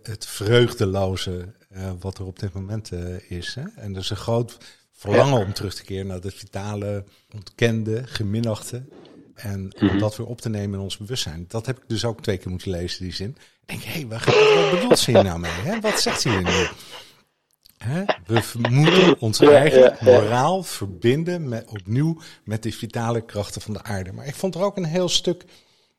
het 0.01 0.25
vreugdeloze 0.25 1.53
wat 1.99 2.17
er 2.17 2.25
op 2.25 2.39
dit 2.39 2.53
moment 2.53 2.91
is. 3.27 3.55
Hè? 3.55 3.63
En 3.75 3.93
er 3.93 4.01
is 4.01 4.09
een 4.09 4.17
groot 4.17 4.57
verlangen 4.91 5.45
om 5.45 5.53
terug 5.53 5.75
te 5.75 5.83
keren 5.83 6.07
naar 6.07 6.21
de 6.21 6.31
vitale, 6.31 7.03
ontkende, 7.35 8.07
geminachte. 8.07 8.83
En 9.37 9.75
mm 9.79 9.99
dat 9.99 10.17
weer 10.17 10.27
op 10.27 10.41
te 10.41 10.49
nemen 10.49 10.77
in 10.77 10.83
ons 10.83 10.97
bewustzijn. 10.97 11.45
Dat 11.47 11.65
heb 11.65 11.77
ik 11.77 11.83
dus 11.87 12.05
ook 12.05 12.21
twee 12.21 12.37
keer 12.37 12.49
moeten 12.49 12.71
lezen, 12.71 13.03
die 13.03 13.13
zin. 13.13 13.29
Ik 13.29 13.67
denk, 13.67 13.81
hé, 13.81 13.91
hey, 13.91 14.07
wat 14.07 14.71
bedoelt 14.71 14.99
ze 14.99 15.11
hier 15.11 15.23
nou 15.23 15.39
mee? 15.39 15.51
Hè? 15.51 15.79
Wat 15.79 16.01
zegt 16.01 16.21
ze 16.21 16.29
hier 16.29 16.43
nu? 16.43 16.67
Hè? 17.77 18.03
We 18.25 18.41
moeten 18.69 19.19
ons 19.19 19.39
eigen 19.39 19.97
moraal 19.99 20.63
verbinden 20.63 21.49
met, 21.49 21.69
opnieuw 21.69 22.17
met 22.43 22.63
de 22.63 22.71
vitale 22.71 23.21
krachten 23.21 23.61
van 23.61 23.73
de 23.73 23.83
aarde. 23.83 24.11
Maar 24.11 24.27
ik 24.27 24.35
vond 24.35 24.55
er 24.55 24.61
ook 24.61 24.77
een 24.77 24.85
heel 24.85 25.09
stuk 25.09 25.45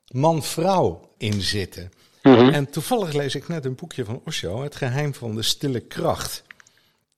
man-vrouw 0.09 1.11
in 1.16 1.40
zitten. 1.40 1.90
Mhm. 2.23 2.49
En 2.49 2.71
toevallig 2.71 3.12
lees 3.12 3.35
ik 3.35 3.49
net 3.49 3.64
een 3.64 3.75
boekje 3.75 4.04
van 4.04 4.21
Osho, 4.25 4.62
Het 4.62 4.76
geheim 4.76 5.14
van 5.14 5.35
de 5.35 5.42
stille 5.42 5.80
kracht. 5.80 6.42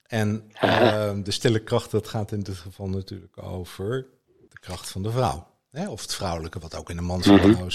En 0.06 0.50
uh, 0.64 1.12
de 1.24 1.30
stille 1.30 1.62
kracht, 1.62 1.90
dat 1.90 2.08
gaat 2.08 2.32
in 2.32 2.40
dit 2.40 2.56
geval 2.56 2.88
natuurlijk 2.88 3.42
over 3.42 4.06
de 4.48 4.58
kracht 4.60 4.88
van 4.88 5.02
de 5.02 5.10
vrouw. 5.10 5.49
Hè? 5.70 5.88
Of 5.88 6.00
het 6.00 6.14
vrouwelijke, 6.14 6.58
wat 6.58 6.74
ook 6.74 6.90
in 6.90 6.96
de 6.96 7.02
man 7.02 7.22
zou 7.22 7.46
mm 7.46 7.68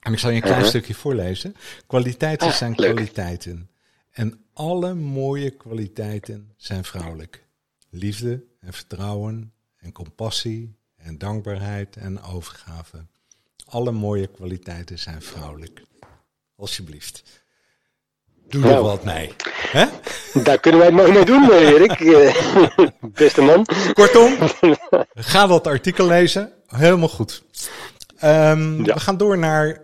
En 0.00 0.12
ik 0.12 0.18
zal 0.18 0.30
je 0.30 0.36
een 0.36 0.42
klein 0.42 0.64
stukje 0.64 0.94
voorlezen. 0.94 1.56
Kwaliteiten 1.86 2.48
ah, 2.48 2.54
zijn 2.54 2.74
kwaliteiten. 2.74 3.70
En 4.10 4.44
alle 4.52 4.94
mooie 4.94 5.50
kwaliteiten 5.50 6.52
zijn 6.56 6.84
vrouwelijk. 6.84 7.44
Liefde 7.90 8.44
en 8.60 8.72
vertrouwen 8.72 9.52
en 9.76 9.92
compassie 9.92 10.76
en 10.96 11.18
dankbaarheid 11.18 11.96
en 11.96 12.22
overgave. 12.22 13.06
Alle 13.64 13.90
mooie 13.90 14.26
kwaliteiten 14.26 14.98
zijn 14.98 15.22
vrouwelijk. 15.22 15.82
Alsjeblieft. 16.56 17.22
Doe 18.48 18.62
er 18.62 18.68
nou, 18.68 18.84
wat 18.84 19.04
mee. 19.04 19.32
Hè? 19.52 19.86
Daar 20.42 20.60
kunnen 20.60 20.80
wij 20.80 20.88
het 20.88 20.98
mooi 20.98 21.12
mee 21.12 21.24
doen, 21.24 21.52
eh, 21.52 21.68
Erik. 21.68 22.00
Eh, 22.04 22.88
beste 23.22 23.42
man. 23.42 23.66
Kortom, 23.92 24.36
ga 25.14 25.46
dat 25.46 25.66
artikel 25.66 26.06
lezen. 26.06 26.52
Helemaal 26.76 27.08
goed. 27.08 27.42
Um, 28.24 28.84
We 28.84 29.00
gaan 29.00 29.16
door 29.16 29.38
naar 29.38 29.66
uh, 29.68 29.74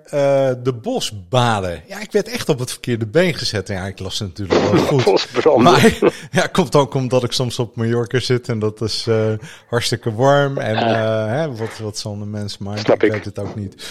de 0.63 0.73
bosbaden. 0.83 1.83
Ja, 1.87 2.01
ik 2.01 2.13
werd 2.13 2.29
echt 2.29 2.49
op 2.49 2.59
het 2.59 2.71
verkeerde 2.71 3.07
been 3.07 3.35
gezet. 3.35 3.69
Ja, 3.69 3.87
ik 3.87 3.99
las 3.99 4.19
het 4.19 4.29
natuurlijk 4.29 4.71
wel 4.71 4.83
goed. 4.87 5.05
Bosbranden. 5.05 5.73
Maar 5.73 5.99
ja, 6.31 6.47
komt 6.47 6.75
ook 6.75 6.95
omdat 6.95 7.25
ik 7.25 7.33
soms 7.33 7.59
op 7.59 7.77
Mallorca 7.77 8.21
zit 8.21 8.49
en 8.49 8.59
dat 8.59 8.81
is 8.81 9.07
uh, 9.09 9.33
hartstikke 9.69 10.15
warm. 10.15 10.59
En 10.59 10.77
uh, 10.77 11.27
hè, 11.27 11.57
wat, 11.57 11.79
wat 11.79 11.99
zal 11.99 12.13
een 12.13 12.31
mens 12.31 12.59
maar 12.59 12.79
ik, 12.79 12.89
ik 13.03 13.13
weet 13.13 13.25
het 13.25 13.39
ook 13.39 13.55
niet. 13.55 13.87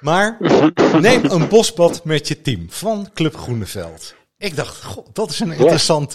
Maar 0.00 0.36
neem 1.00 1.24
een 1.24 1.48
bosbad 1.48 2.04
met 2.04 2.28
je 2.28 2.42
team 2.42 2.66
van 2.68 3.10
Club 3.14 3.36
Groeneveld. 3.36 4.14
Ik 4.38 4.56
dacht, 4.56 4.84
god, 4.84 5.06
dat 5.12 5.30
is 5.30 5.40
een 5.40 5.52
interessant 5.52 6.10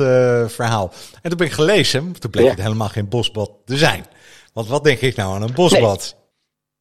verhaal. 0.52 0.94
En 1.22 1.30
toen 1.30 1.38
ben 1.38 1.48
ik 1.48 1.54
gelezen, 1.54 2.16
toen 2.20 2.32
bleek 2.32 2.50
het 2.50 2.62
helemaal 2.62 2.90
geen 2.90 3.10
bosbad 3.10 3.52
te 3.66 3.78
zijn. 3.78 4.06
Want 4.54 4.68
wat 4.68 4.84
denk 4.84 5.00
ik 5.00 5.16
nou 5.16 5.36
aan 5.36 5.42
een 5.42 5.54
bosbad? 5.54 6.16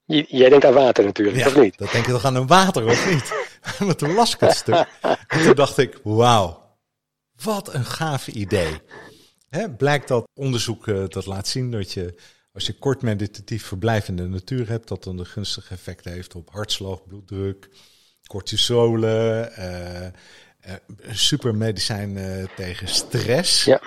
Nee. 0.06 0.26
Jij 0.28 0.48
denkt 0.48 0.64
aan 0.64 0.72
water 0.72 1.04
natuurlijk, 1.04 1.36
ja, 1.36 1.46
of 1.46 1.56
niet? 1.56 1.78
Dat 1.78 1.92
denk 1.92 2.06
ik 2.06 2.12
toch 2.12 2.24
aan 2.24 2.34
een 2.34 2.46
water, 2.46 2.86
of 2.86 3.10
niet? 3.10 3.32
maar 3.86 3.96
toen 3.96 4.14
las 4.14 4.34
ik 4.34 4.40
het 4.40 4.56
stuk. 4.56 4.86
en 5.26 5.42
toen 5.42 5.54
dacht 5.54 5.78
ik, 5.78 6.00
wauw, 6.02 6.76
wat 7.42 7.74
een 7.74 7.84
gaaf 7.84 8.28
idee. 8.28 8.80
Hè, 9.48 9.70
blijkt 9.70 10.08
dat 10.08 10.28
onderzoek 10.34 10.86
uh, 10.86 11.04
dat 11.08 11.26
laat 11.26 11.48
zien 11.48 11.70
dat 11.70 11.92
je 11.92 12.14
als 12.52 12.66
je 12.66 12.78
kort 12.78 13.02
meditatief 13.02 13.64
verblijf 13.64 14.08
in 14.08 14.16
de 14.16 14.28
natuur 14.28 14.68
hebt, 14.68 14.88
dat 14.88 15.04
dan 15.04 15.16
de 15.16 15.24
gunstige 15.24 15.74
effecten 15.74 16.12
heeft 16.12 16.34
op 16.34 16.50
hartslag, 16.50 17.06
bloeddruk, 17.06 17.68
cortisolen, 18.26 19.52
uh, 19.58 20.02
uh, 20.02 20.12
supermedicijn 21.10 22.16
uh, 22.16 22.44
tegen 22.56 22.88
stress. 22.88 23.64
Ja. 23.64 23.80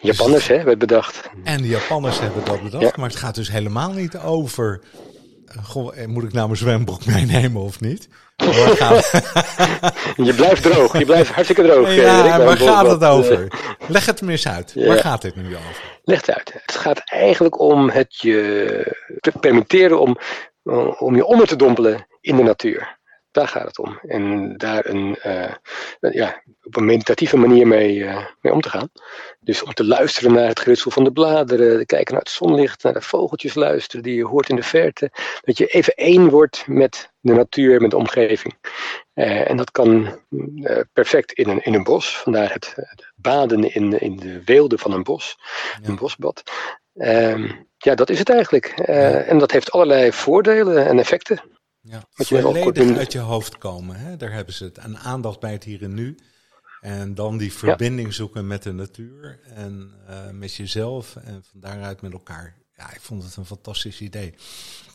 Japanners 0.00 0.46
dus, 0.46 0.56
hè, 0.56 0.64
werd 0.64 0.78
bedacht. 0.78 1.30
En 1.44 1.62
de 1.62 1.68
Japanners 1.68 2.20
hebben 2.20 2.44
dat 2.44 2.62
bedacht, 2.62 2.96
maar 2.96 3.08
het 3.08 3.18
gaat 3.18 3.34
dus 3.34 3.50
helemaal 3.50 3.92
niet 3.92 4.18
over. 4.18 4.80
Goh, 5.62 6.06
moet 6.06 6.24
ik 6.24 6.32
nou 6.32 6.46
mijn 6.46 6.58
zwembroek 6.58 7.06
meenemen 7.14 7.62
of 7.62 7.80
niet? 7.80 8.08
je 10.28 10.32
blijft 10.36 10.62
droog, 10.62 10.98
je 10.98 11.04
blijft 11.04 11.30
hartstikke 11.30 11.62
droog. 11.62 11.94
Ja, 11.94 12.38
waar 12.44 12.56
gaat 12.56 12.90
het 12.90 13.04
over? 13.04 13.52
Leg 13.86 14.06
het 14.06 14.20
me 14.20 14.30
eens 14.30 14.48
uit. 14.48 14.72
Waar 14.74 14.98
gaat 14.98 15.22
dit 15.22 15.36
nu 15.36 15.56
over? 15.56 15.98
Leg 16.02 16.26
het 16.26 16.36
uit. 16.36 16.52
Het 16.52 16.76
gaat 16.76 17.02
eigenlijk 17.04 17.60
om 17.60 17.90
het 17.90 18.20
je 18.20 18.96
te 19.20 19.32
permitteren 19.40 20.00
om, 20.00 20.18
om 20.98 21.16
je 21.16 21.24
onder 21.24 21.46
te 21.46 21.56
dompelen 21.56 22.06
in 22.20 22.36
de 22.36 22.42
natuur. 22.42 22.97
Daar 23.38 23.48
gaat 23.48 23.66
het 23.66 23.78
om. 23.78 23.98
En 24.02 24.56
daar 24.56 24.86
een, 24.86 25.18
uh, 25.26 25.52
ja, 26.12 26.42
op 26.62 26.76
een 26.76 26.84
meditatieve 26.84 27.36
manier 27.36 27.66
mee, 27.66 27.96
uh, 27.96 28.26
mee 28.40 28.52
om 28.52 28.60
te 28.60 28.68
gaan. 28.68 28.90
Dus 29.40 29.62
om 29.62 29.74
te 29.74 29.84
luisteren 29.84 30.32
naar 30.32 30.48
het 30.48 30.60
geritsel 30.60 30.90
van 30.90 31.04
de 31.04 31.12
bladeren, 31.12 31.78
te 31.78 31.86
kijken 31.86 32.14
naar 32.14 32.22
het 32.22 32.32
zonlicht, 32.32 32.82
naar 32.82 32.92
de 32.92 33.00
vogeltjes 33.00 33.54
luisteren 33.54 34.02
die 34.02 34.14
je 34.14 34.24
hoort 34.24 34.48
in 34.48 34.56
de 34.56 34.62
verte. 34.62 35.10
Dat 35.40 35.58
je 35.58 35.66
even 35.66 35.94
één 35.94 36.28
wordt 36.28 36.64
met 36.66 37.12
de 37.20 37.32
natuur, 37.32 37.80
met 37.80 37.90
de 37.90 37.96
omgeving. 37.96 38.54
Uh, 39.14 39.50
en 39.50 39.56
dat 39.56 39.70
kan 39.70 40.18
perfect 40.92 41.32
in 41.32 41.48
een, 41.48 41.62
in 41.62 41.74
een 41.74 41.84
bos. 41.84 42.18
Vandaar 42.18 42.52
het, 42.52 42.72
het, 42.74 43.12
baden 43.16 43.74
in, 43.74 44.00
in 44.00 44.16
de 44.16 44.42
weelde 44.44 44.78
van 44.78 44.92
een 44.92 45.02
bos, 45.02 45.36
een 45.82 45.96
bosbad. 45.96 46.42
Ehm, 46.94 47.50
ja, 47.76 47.94
dat 47.94 48.10
is 48.10 48.18
het 48.18 48.30
eigenlijk. 48.30 48.66
En 49.26 49.38
dat 49.38 49.50
heeft 49.50 49.70
allerlei 49.70 50.12
voordelen 50.12 50.86
en 50.86 50.98
effecten. 50.98 51.57
Ja, 51.80 52.04
volledig 52.10 52.96
uit 52.96 53.12
je 53.12 53.18
hoofd 53.18 53.58
komen. 53.58 53.96
Hè? 53.96 54.16
Daar 54.16 54.32
hebben 54.32 54.54
ze 54.54 54.64
het. 54.64 54.78
En 54.78 54.98
aandacht 54.98 55.40
bij 55.40 55.52
het 55.52 55.64
hier 55.64 55.82
en 55.82 55.94
nu. 55.94 56.16
En 56.80 57.14
dan 57.14 57.38
die 57.38 57.52
verbinding 57.52 58.14
zoeken 58.14 58.46
met 58.46 58.62
de 58.62 58.72
natuur 58.72 59.40
en 59.54 59.94
uh, 60.08 60.30
met 60.30 60.54
jezelf 60.54 61.16
en 61.16 61.44
van 61.50 61.60
daaruit 61.60 62.00
met 62.00 62.12
elkaar. 62.12 62.56
Ja, 62.76 62.92
ik 62.92 63.00
vond 63.00 63.24
het 63.24 63.36
een 63.36 63.44
fantastisch 63.44 64.00
idee. 64.00 64.34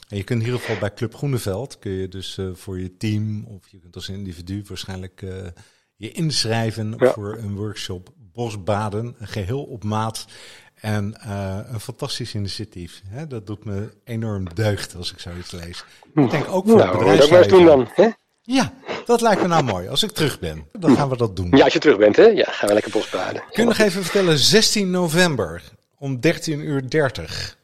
En 0.09 0.17
je 0.17 0.23
kunt 0.23 0.39
in 0.39 0.45
ieder 0.45 0.61
geval 0.61 0.79
bij 0.79 0.93
Club 0.93 1.15
Groeneveld, 1.15 1.79
kun 1.79 1.91
je 1.91 2.07
dus 2.07 2.37
uh, 2.37 2.53
voor 2.53 2.79
je 2.79 2.97
team 2.97 3.45
of 3.45 3.67
je 3.69 3.79
kunt 3.79 3.95
als 3.95 4.09
individu 4.09 4.63
waarschijnlijk 4.67 5.21
uh, 5.21 5.47
je 5.95 6.11
inschrijven 6.11 6.95
ja. 6.97 7.11
voor 7.11 7.37
een 7.37 7.55
workshop 7.55 8.13
Bosbaden, 8.15 9.15
geheel 9.19 9.63
op 9.63 9.83
maat. 9.83 10.25
En 10.83 11.15
uh, 11.25 11.57
een 11.71 11.79
fantastisch 11.79 12.35
initiatief. 12.35 13.01
Hè? 13.09 13.27
Dat 13.27 13.47
doet 13.47 13.65
me 13.65 13.89
enorm 14.03 14.47
deugd 14.53 14.95
als 14.95 15.11
ik 15.11 15.19
zoiets 15.19 15.51
lees. 15.51 15.83
Ik 16.13 16.31
denk 16.31 16.47
ook 16.49 16.67
voor 16.67 16.77
nou, 16.77 17.09
het 17.09 17.29
dat 17.29 17.49
doen 17.49 17.65
dan. 17.65 17.89
Hè? 17.93 18.09
Ja, 18.41 18.73
dat 19.05 19.21
lijkt 19.21 19.41
me 19.41 19.47
nou 19.47 19.63
mooi. 19.63 19.87
Als 19.87 20.03
ik 20.03 20.11
terug 20.11 20.39
ben, 20.39 20.67
dan 20.71 20.95
gaan 20.95 21.09
we 21.09 21.17
dat 21.17 21.35
doen. 21.35 21.47
Ja, 21.51 21.63
als 21.63 21.73
je 21.73 21.79
terug 21.79 21.97
bent, 21.97 22.15
hè? 22.15 22.25
Ja, 22.25 22.45
gaan 22.51 22.67
we 22.67 22.73
lekker 22.73 22.91
bosbaden. 22.91 23.43
Kun 23.51 23.63
je 23.63 23.69
nog 23.69 23.77
even 23.77 24.03
vertellen, 24.03 24.37
16 24.37 24.91
november 24.91 25.63
om 25.97 26.19
13 26.19 26.59
uur 26.59 26.89
30. 26.89 27.57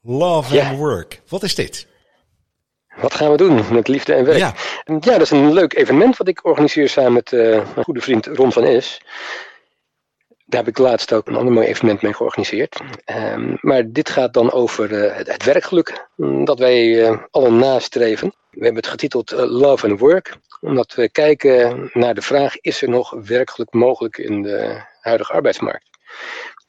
Love 0.00 0.54
ja. 0.54 0.68
and 0.68 0.78
Work. 0.78 1.20
Wat 1.28 1.42
is 1.42 1.54
dit? 1.54 1.86
Wat 3.00 3.14
gaan 3.14 3.30
we 3.30 3.36
doen 3.36 3.72
met 3.72 3.88
liefde 3.88 4.14
en 4.14 4.24
werk? 4.24 4.38
Ja, 4.38 4.54
ja 4.84 4.98
dat 5.00 5.20
is 5.20 5.30
een 5.30 5.52
leuk 5.52 5.74
evenement 5.74 6.16
wat 6.16 6.28
ik 6.28 6.44
organiseer 6.44 6.88
samen 6.88 7.12
met 7.12 7.32
uh, 7.32 7.40
mijn 7.40 7.84
goede 7.84 8.00
vriend 8.00 8.26
Ron 8.26 8.52
van 8.52 8.64
Es. 8.64 9.00
Daar 10.52 10.64
heb 10.64 10.70
ik 10.70 10.78
laatst 10.78 11.12
ook 11.12 11.28
een 11.28 11.36
ander 11.36 11.52
mooi 11.52 11.66
evenement 11.66 12.02
mee 12.02 12.12
georganiseerd. 12.12 12.80
Um, 13.06 13.58
maar 13.60 13.90
dit 13.90 14.10
gaat 14.10 14.34
dan 14.34 14.52
over 14.52 14.92
uh, 14.92 15.16
het, 15.16 15.44
werkgeluk 15.44 16.08
mm, 16.16 16.44
dat 16.44 16.58
wij 16.58 16.86
uh, 16.86 17.18
allen 17.30 17.56
nastreven. 17.56 18.32
We 18.50 18.64
hebben 18.64 18.82
het 18.82 18.90
getiteld 18.90 19.32
uh, 19.32 19.38
Love 19.38 19.88
and 19.88 20.00
Work. 20.00 20.36
Omdat 20.60 20.94
we 20.94 21.08
kijken 21.08 21.90
naar 21.92 22.14
de 22.14 22.22
vraag: 22.22 22.56
is 22.60 22.82
er 22.82 22.88
nog 22.88 23.10
werkgeluk 23.10 23.72
mogelijk 23.72 24.18
in 24.18 24.42
de 24.42 24.82
huidige 25.00 25.32
arbeidsmarkt? 25.32 25.90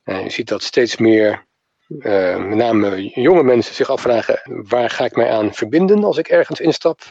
je 0.03 0.29
ziet 0.29 0.47
dat 0.47 0.63
steeds 0.63 0.97
meer, 0.97 1.45
met 1.87 2.55
name 2.55 3.03
jonge 3.03 3.43
mensen, 3.43 3.75
zich 3.75 3.89
afvragen: 3.89 4.41
waar 4.69 4.89
ga 4.89 5.05
ik 5.05 5.15
mij 5.15 5.29
aan 5.29 5.53
verbinden 5.53 6.03
als 6.03 6.17
ik 6.17 6.27
ergens 6.27 6.59
instap 6.59 7.01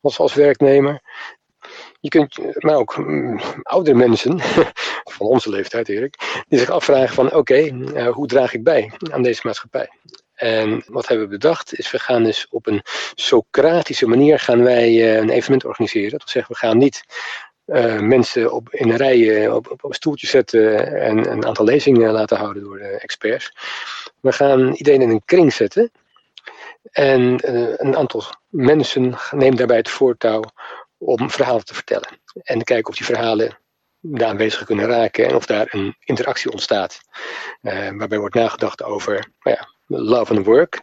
als, 0.00 0.18
als 0.18 0.34
werknemer? 0.34 1.02
Je 2.06 2.18
kunt, 2.18 2.62
maar 2.62 2.76
ook 2.76 2.96
mm, 2.96 3.40
oudere 3.62 3.96
mensen, 3.96 4.40
van 5.16 5.26
onze 5.26 5.50
leeftijd 5.50 5.88
Erik, 5.88 6.42
die 6.48 6.58
zich 6.58 6.70
afvragen 6.70 7.14
van 7.14 7.34
oké, 7.34 7.54
eh, 7.94 8.08
hoe 8.08 8.26
draag 8.26 8.54
ik 8.54 8.64
bij 8.64 8.92
aan 9.10 9.22
deze 9.22 9.40
maatschappij? 9.42 9.88
En 10.34 10.84
wat 10.86 11.08
hebben 11.08 11.26
we 11.26 11.32
bedacht 11.32 11.78
is, 11.78 11.90
we 11.90 11.98
gaan 11.98 12.22
dus 12.22 12.46
op 12.50 12.66
een 12.66 12.82
Socratische 13.14 14.06
manier 14.06 14.38
gaan 14.38 14.62
wij 14.62 14.90
uh, 14.90 15.16
een 15.16 15.30
evenement 15.30 15.64
organiseren. 15.64 16.10
Dat 16.10 16.18
wil 16.18 16.28
zeggen, 16.28 16.52
we 16.52 16.58
gaan 16.58 16.78
niet 16.78 17.02
mensen 18.00 18.52
op, 18.52 18.70
in 18.70 18.90
een 18.90 18.96
rij 18.96 19.48
op, 19.48 19.76
op, 19.80 19.94
stoeltje 19.94 20.26
zetten 20.26 20.94
en 21.00 21.30
een 21.30 21.46
aantal 21.46 21.64
lezingen 21.64 22.12
laten 22.12 22.36
houden 22.36 22.62
door 22.62 22.78
de 22.78 22.98
experts. 22.98 23.52
We 24.20 24.32
gaan 24.32 24.72
iedereen 24.72 25.02
in 25.02 25.10
een 25.10 25.24
kring 25.24 25.52
zetten. 25.52 25.90
En 26.92 27.38
een 27.86 27.96
aantal 27.96 28.22
mensen 28.48 29.14
neemt 29.30 29.58
daarbij 29.58 29.76
het 29.76 29.90
voortouw 29.90 30.42
om 30.98 31.30
verhalen 31.30 31.64
te 31.64 31.74
vertellen. 31.74 32.20
En 32.42 32.64
kijken 32.64 32.90
of 32.90 32.96
die 32.96 33.06
verhalen 33.06 33.58
de 33.98 34.26
aanwezigen 34.26 34.66
kunnen 34.66 34.86
raken 34.86 35.26
en 35.26 35.34
of 35.34 35.46
daar 35.46 35.66
een 35.70 35.96
interactie 35.98 36.52
ontstaat. 36.52 37.00
waarbij 37.60 38.18
wordt 38.18 38.34
nagedacht 38.34 38.82
over 38.82 39.32
nou 39.38 39.56
ja, 39.56 39.68
love 39.86 40.34
and 40.34 40.46
work, 40.46 40.78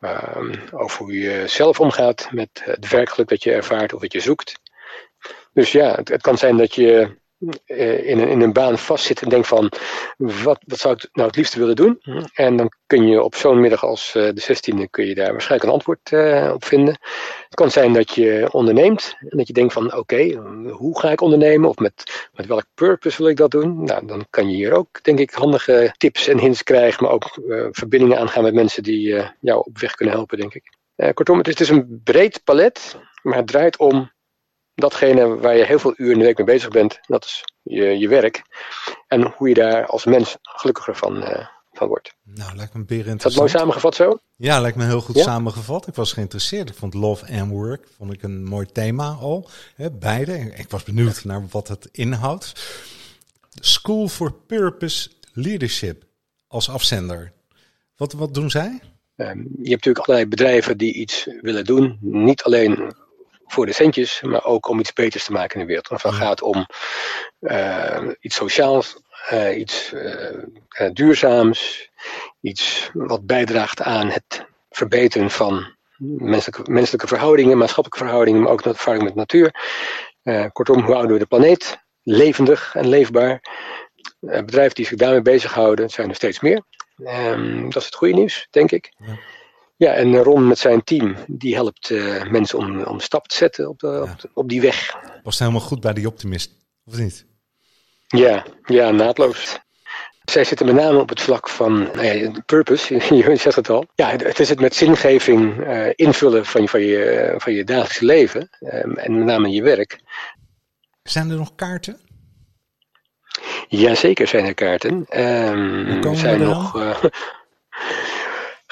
Ehm, 0.00 0.54
over 0.72 0.98
hoe 0.98 1.18
je 1.18 1.46
zelf 1.46 1.80
omgaat 1.80 2.28
met 2.30 2.62
het 2.64 2.88
werkgeluk 2.88 3.28
dat 3.28 3.42
je 3.42 3.52
ervaart 3.52 3.92
of 3.92 4.00
wat 4.00 4.12
je 4.12 4.20
zoekt. 4.20 4.60
Dus 5.52 5.72
ja, 5.72 6.00
het, 6.04 6.22
kan 6.22 6.38
zijn 6.38 6.56
dat 6.56 6.74
je 6.74 7.00
eh, 7.00 7.08
in, 7.38 8.18
een, 8.18 8.28
in 8.28 8.40
een 8.40 8.52
baan 8.52 8.78
vastzit 8.78 9.22
en 9.22 9.28
denkt 9.28 9.46
van 9.46 9.72
wat, 10.16 10.58
wat 10.66 10.78
zou 10.78 10.94
ik 10.94 11.08
nou 11.12 11.26
het 11.26 11.36
liefste 11.36 11.58
willen 11.58 11.76
doen? 11.76 12.00
En 12.34 12.56
dan 12.56 12.72
kun 12.86 13.06
je 13.08 13.22
op 13.22 13.34
zo'n 13.34 13.60
middag 13.60 13.84
als 13.84 14.14
uh, 14.16 14.28
de 14.34 14.42
16e 14.42 14.90
kun 14.90 15.06
je 15.06 15.14
daar 15.14 15.32
waarschijnlijk 15.32 15.70
een 15.70 15.76
antwoord 15.76 16.10
uh, 16.10 16.50
op 16.54 16.64
vinden. 16.64 16.98
Het 17.44 17.54
kan 17.54 17.70
zijn 17.70 17.92
dat 17.92 18.14
je 18.14 18.48
onderneemt 18.50 19.16
en 19.18 19.38
dat 19.38 19.46
je 19.46 19.52
denkt 19.52 19.72
van 19.72 19.94
oké, 19.94 20.32
hoe 20.70 21.00
ga 21.00 21.10
ik 21.10 21.20
ondernemen 21.20 21.68
of 21.68 21.76
met, 21.76 22.28
met 22.32 22.46
welk 22.46 22.64
purpose 22.74 23.18
wil 23.18 23.28
ik 23.28 23.36
dat 23.36 23.50
doen? 23.50 23.84
Nou, 23.84 24.06
dan 24.06 24.26
kan 24.30 24.50
je 24.50 24.56
hier 24.56 24.72
ook 24.72 25.02
denk 25.02 25.18
ik 25.18 25.30
handige 25.30 25.94
tips 25.96 26.28
en 26.28 26.38
hints 26.38 26.62
krijgen, 26.62 27.04
maar 27.04 27.12
ook 27.12 27.38
verbindingen 27.70 28.18
aangaan 28.18 28.42
met 28.42 28.54
mensen 28.54 28.82
die 28.82 29.22
jou 29.40 29.62
op 29.66 29.78
weg 29.78 29.94
kunnen 29.94 30.14
helpen 30.14 30.38
denk 30.38 30.54
ik. 30.54 30.72
kortom, 31.14 31.38
het 31.38 31.46
is, 31.46 31.52
het 31.52 31.62
is 31.62 31.68
een 31.68 32.00
breed 32.04 32.40
palet, 32.44 32.96
maar 33.22 33.36
het 33.36 33.46
draait 33.46 33.78
om 33.78 34.10
datgene 34.76 35.36
waar 35.36 35.56
je 35.56 35.64
heel 35.64 35.78
veel 35.78 35.94
uur 35.96 36.12
in 36.12 36.18
de 36.18 36.24
week 36.24 36.36
mee 36.36 36.46
bezig 36.46 36.68
bent, 36.68 36.98
dat 37.06 37.24
is 37.24 37.44
je, 37.62 37.84
je 37.84 38.08
werk. 38.08 38.42
En 39.08 39.32
hoe 39.36 39.48
je 39.48 39.54
daar 39.54 39.86
als 39.86 40.04
mens 40.04 40.36
gelukkiger 40.42 40.96
van, 40.96 41.16
uh, 41.16 41.46
van 41.72 41.88
wordt. 41.88 42.14
Nou, 42.22 42.56
lijkt 42.56 42.74
me 42.74 42.78
een 42.80 42.86
interessant. 42.88 43.24
Is 43.24 43.34
dat 43.34 43.36
mooi 43.36 43.50
samengevat 43.50 43.94
zo? 43.94 44.18
Ja, 44.36 44.60
lijkt 44.60 44.76
me 44.76 44.84
heel 44.84 45.00
goed 45.00 45.18
samengevat. 45.18 45.86
Ik 45.86 45.94
was 45.94 46.12
geïnteresseerd. 46.12 46.68
Ik 46.68 46.74
vond 46.74 46.94
love 46.94 47.40
and 47.40 47.50
work 47.50 47.88
vond 47.96 48.12
ik 48.12 48.22
een 48.22 48.44
mooi 48.44 48.66
thema 48.66 49.08
al. 49.08 49.48
Hè, 49.74 49.90
beide. 49.90 50.52
Ik 50.54 50.70
was 50.70 50.82
benieuwd 50.82 51.24
naar 51.24 51.46
wat 51.50 51.68
het 51.68 51.88
inhoudt. 51.92 52.52
School 53.60 54.08
for 54.08 54.32
Purpose 54.32 55.10
Leadership 55.32 56.04
als 56.48 56.68
afzender. 56.70 57.32
Wat, 57.96 58.12
wat 58.12 58.34
doen 58.34 58.50
zij? 58.50 58.80
Um, 59.16 59.38
je 59.38 59.70
hebt 59.70 59.84
natuurlijk 59.84 60.06
allerlei 60.06 60.28
bedrijven 60.28 60.78
die 60.78 60.92
iets 60.92 61.28
willen 61.40 61.64
doen. 61.64 61.98
Niet 62.00 62.42
alleen 62.42 62.94
voor 63.46 63.66
de 63.66 63.72
centjes, 63.72 64.20
maar 64.22 64.44
ook 64.44 64.68
om 64.68 64.80
iets 64.80 64.92
beters 64.92 65.24
te 65.24 65.32
maken 65.32 65.54
in 65.54 65.60
de 65.60 65.66
wereld. 65.66 65.90
Of 65.90 66.02
het 66.02 66.14
gaat 66.14 66.42
om 66.42 66.66
uh, 67.40 68.08
iets 68.20 68.36
sociaals, 68.36 68.96
uh, 69.32 69.58
iets 69.58 69.92
uh, 69.92 70.90
duurzaams, 70.92 71.90
iets 72.40 72.90
wat 72.92 73.26
bijdraagt 73.26 73.82
aan 73.82 74.08
het 74.08 74.46
verbeteren 74.70 75.30
van 75.30 75.74
menselijke, 75.98 76.70
menselijke 76.70 77.06
verhoudingen, 77.06 77.58
maatschappelijke 77.58 78.04
verhoudingen, 78.06 78.42
maar 78.42 78.52
ook 78.52 78.62
de 78.62 78.74
verhouding 78.74 79.14
met 79.14 79.18
natuur. 79.18 79.54
kortom, 80.52 80.82
hoe 80.82 80.94
houden 80.94 81.12
we 81.12 81.18
de 81.18 81.26
planeet 81.26 81.84
levendig 82.02 82.74
en 82.74 82.88
leefbaar? 82.88 83.40
bedrijven 84.20 84.74
die 84.74 84.86
zich 84.86 84.98
daarmee 84.98 85.22
bezighouden, 85.22 85.90
zijn 85.90 86.08
er 86.08 86.14
steeds 86.14 86.40
meer. 86.40 86.62
Um, 86.96 87.62
dat 87.62 87.76
is 87.76 87.84
het 87.84 87.94
goede 87.94 88.14
nieuws, 88.14 88.46
denk 88.50 88.70
ik. 88.70 88.92
Ja. 88.96 89.18
Ja, 89.76 89.92
en 89.92 90.16
Ron 90.16 90.48
met 90.48 90.58
zijn 90.58 90.84
team, 90.84 91.16
die 91.26 91.54
helpt 91.54 91.90
uh, 91.90 92.30
mensen 92.30 92.58
om, 92.58 92.82
om 92.82 93.00
stap 93.00 93.28
te 93.28 93.36
zetten 93.36 93.68
op, 93.68 93.78
de, 93.78 94.00
op, 94.02 94.30
op, 94.34 94.48
die 94.48 94.60
weg. 94.60 94.96
Was 95.22 95.38
helemaal 95.38 95.60
goed 95.60 95.80
bij 95.80 95.92
die 95.92 96.06
optimist, 96.06 96.50
of 96.84 96.96
niet? 96.96 97.26
Ja, 98.06 98.46
ja, 98.64 98.90
naadloos. 98.90 99.58
Zij 100.24 100.44
zitten 100.44 100.66
met 100.66 100.74
name 100.74 100.98
op 100.98 101.08
het 101.08 101.20
vlak 101.20 101.48
van 101.48 101.82
nou 101.94 102.42
purpose, 102.46 102.94
je 103.14 103.36
zegt 103.36 103.56
het 103.56 103.68
al. 103.68 103.86
Ja, 103.94 104.10
het 104.10 104.38
is 104.40 104.48
het 104.48 104.60
met 104.60 104.74
zingeving 104.74 105.66
uh, 105.66 105.88
invullen 105.94 106.46
van, 106.46 106.68
van, 106.68 106.80
je, 106.80 107.34
van 107.36 107.52
je 107.52 107.64
dagelijkse 107.64 108.04
leven 108.04 108.48
um, 108.60 108.96
en 108.96 109.18
met 109.18 109.24
name 109.24 109.50
je 109.50 109.62
werk. 109.62 110.00
Zijn 111.02 111.30
er 111.30 111.36
nog 111.36 111.54
kaarten? 111.54 112.00
Jazeker 113.68 114.26
zijn 114.26 114.44
er 114.44 114.54
kaarten. 114.54 114.92
Um, 114.92 116.04
er 116.04 116.16
zijn 116.16 116.40
nog... 116.40 116.76
Uh, 116.76 117.04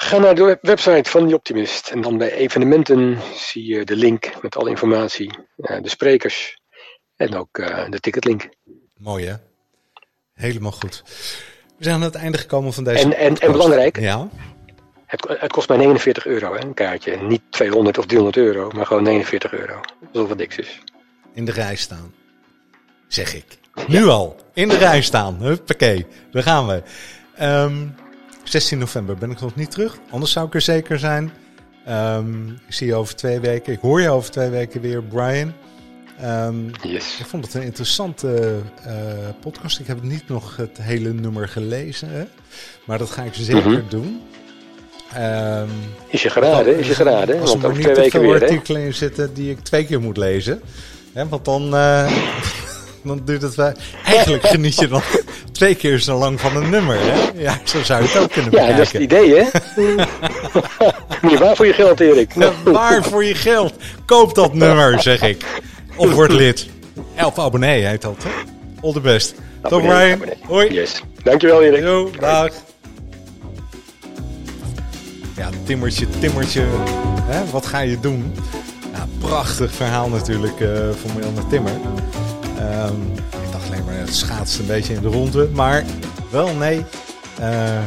Ga 0.05 0.17
naar 0.17 0.35
de 0.35 0.57
website 0.61 1.09
van 1.09 1.25
die 1.25 1.35
Optimist 1.35 1.89
en 1.89 2.01
dan 2.01 2.17
bij 2.17 2.31
evenementen 2.31 3.17
zie 3.35 3.65
je 3.65 3.85
de 3.85 3.95
link 3.95 4.41
met 4.41 4.55
alle 4.55 4.69
informatie, 4.69 5.37
uh, 5.57 5.81
de 5.81 5.89
sprekers 5.89 6.57
en 7.15 7.35
ook 7.35 7.57
uh, 7.57 7.89
de 7.89 7.99
ticketlink. 7.99 8.49
Mooi 8.97 9.25
hè? 9.25 9.33
Helemaal 10.33 10.71
goed. 10.71 11.03
We 11.77 11.83
zijn 11.83 11.95
aan 11.95 12.01
het 12.01 12.15
einde 12.15 12.37
gekomen 12.37 12.73
van 12.73 12.83
deze. 12.83 13.03
En, 13.03 13.17
en, 13.17 13.37
en 13.37 13.51
belangrijk, 13.51 13.99
ja? 13.99 14.29
het, 15.05 15.35
het, 15.39 15.51
kost 15.51 15.67
mij 15.67 15.77
49 15.77 16.25
euro 16.25 16.53
hè, 16.53 16.61
een 16.61 16.73
kaartje. 16.73 17.17
Niet 17.17 17.41
200 17.49 17.97
of 17.97 18.05
300 18.05 18.37
euro, 18.37 18.69
maar 18.69 18.85
gewoon 18.85 19.03
49 19.03 19.53
euro. 19.53 19.79
Wat 20.11 20.37
niks 20.37 20.57
is. 20.57 20.79
In 21.33 21.45
de 21.45 21.51
rij 21.51 21.75
staan, 21.75 22.13
zeg 23.07 23.33
ik. 23.33 23.45
Nu 23.87 24.05
al, 24.07 24.35
in 24.53 24.69
de 24.69 24.77
rij 24.77 25.01
staan. 25.01 25.35
Huppakee, 25.41 26.05
daar 26.31 26.43
gaan 26.43 26.67
we. 26.67 26.83
Um, 27.41 27.95
16 28.49 28.77
november 28.77 29.15
ben 29.17 29.31
ik 29.31 29.39
nog 29.39 29.55
niet 29.55 29.71
terug. 29.71 29.97
Anders 30.09 30.31
zou 30.31 30.47
ik 30.47 30.53
er 30.53 30.61
zeker 30.61 30.99
zijn. 30.99 31.31
Um, 31.89 32.49
ik 32.67 32.73
zie 32.73 32.87
je 32.87 32.95
over 32.95 33.15
twee 33.15 33.39
weken. 33.39 33.73
Ik 33.73 33.79
hoor 33.79 34.01
je 34.01 34.09
over 34.09 34.31
twee 34.31 34.49
weken 34.49 34.81
weer, 34.81 35.03
Brian. 35.03 35.53
Um, 36.23 36.71
yes. 36.81 37.17
Ik 37.19 37.25
vond 37.25 37.45
het 37.45 37.53
een 37.53 37.61
interessante 37.63 38.59
uh, 38.87 38.93
podcast. 39.41 39.79
Ik 39.79 39.87
heb 39.87 40.03
niet 40.03 40.27
nog 40.27 40.55
het 40.55 40.77
hele 40.81 41.13
nummer 41.13 41.47
gelezen. 41.47 42.09
Hè? 42.09 42.23
Maar 42.85 42.97
dat 42.97 43.09
ga 43.09 43.23
ik 43.23 43.33
zeker 43.33 43.69
mm 43.69 43.75
-hmm. 43.75 43.89
doen. 43.89 44.21
Um, 45.17 45.69
is 46.07 46.23
je 46.23 46.29
geraden, 46.29 46.77
is 46.77 46.87
je 46.87 46.95
geraden. 46.95 47.41
Als 47.41 47.53
er 47.53 47.59
maar 47.59 47.75
niet 47.75 47.95
te 47.95 48.07
veel 48.09 48.33
artikelen 48.33 48.81
in 48.81 48.93
zitten 48.93 49.33
die 49.33 49.51
ik 49.51 49.59
twee 49.59 49.85
keer 49.85 50.01
moet 50.01 50.17
lezen. 50.17 50.61
Hè, 51.13 51.27
want 51.27 51.45
dan, 51.45 51.73
uh, 51.73 52.11
dan 53.03 53.21
duurt 53.25 53.41
het 53.41 53.55
wel... 53.55 53.73
Eigenlijk 54.05 54.45
geniet 54.45 54.75
je 54.75 54.87
dan 54.87 55.01
twee 55.55 55.75
keer 55.75 55.99
zo 55.99 56.17
lang 56.17 56.39
van 56.39 56.55
een 56.55 56.69
nummer. 56.69 56.97
Hè? 56.99 57.31
Ja, 57.35 57.59
zo 57.63 57.83
zou 57.83 58.01
je 58.01 58.07
het 58.07 58.17
ook 58.17 58.31
kunnen 58.31 58.51
bekijken. 58.51 58.73
Ja, 58.73 58.77
dat 58.77 58.87
is 58.87 58.93
het 58.93 59.01
idee, 59.01 59.35
hè? 59.35 59.43
Niet 61.29 61.39
waar 61.39 61.55
voor 61.55 61.65
je 61.65 61.73
geld, 61.73 61.99
Erik. 61.99 62.33
Waar 62.63 63.03
voor 63.03 63.23
je 63.25 63.35
geld. 63.35 63.73
Koop 64.05 64.35
dat 64.35 64.53
nummer, 64.53 65.01
zeg 65.01 65.21
ik. 65.21 65.45
Of 65.95 66.13
word 66.13 66.31
lid. 66.31 66.67
Elf 67.15 67.39
abonnee 67.39 67.85
heet 67.85 68.01
dat, 68.01 68.23
hè? 68.23 68.29
All 68.81 68.93
the 68.93 68.99
best. 68.99 69.35
Tot 69.61 69.81
Brian. 69.81 70.19
Hoi. 70.47 70.73
Yes. 70.73 71.01
Dankjewel, 71.23 71.61
Erik. 71.61 71.81
Yo, 71.83 72.11
dag. 72.19 72.49
Ja, 75.35 75.49
timmertje, 75.63 76.07
timmertje. 76.19 76.63
Hè? 77.21 77.49
Wat 77.51 77.65
ga 77.65 77.79
je 77.79 77.99
doen? 77.99 78.33
Ja, 78.93 79.07
prachtig 79.19 79.71
verhaal 79.73 80.09
natuurlijk 80.09 80.59
uh, 80.59 80.69
van 81.01 81.13
Marianne 81.13 81.47
Timmer. 81.49 81.73
Um, 82.59 83.13
maar 83.15 83.24
het 83.95 84.15
schaatst 84.15 84.59
een 84.59 84.65
beetje 84.65 84.93
in 84.93 85.01
de 85.01 85.07
ronde. 85.07 85.49
Maar 85.53 85.83
wel, 86.31 86.55
nee. 86.55 86.85
Uh, 87.39 87.79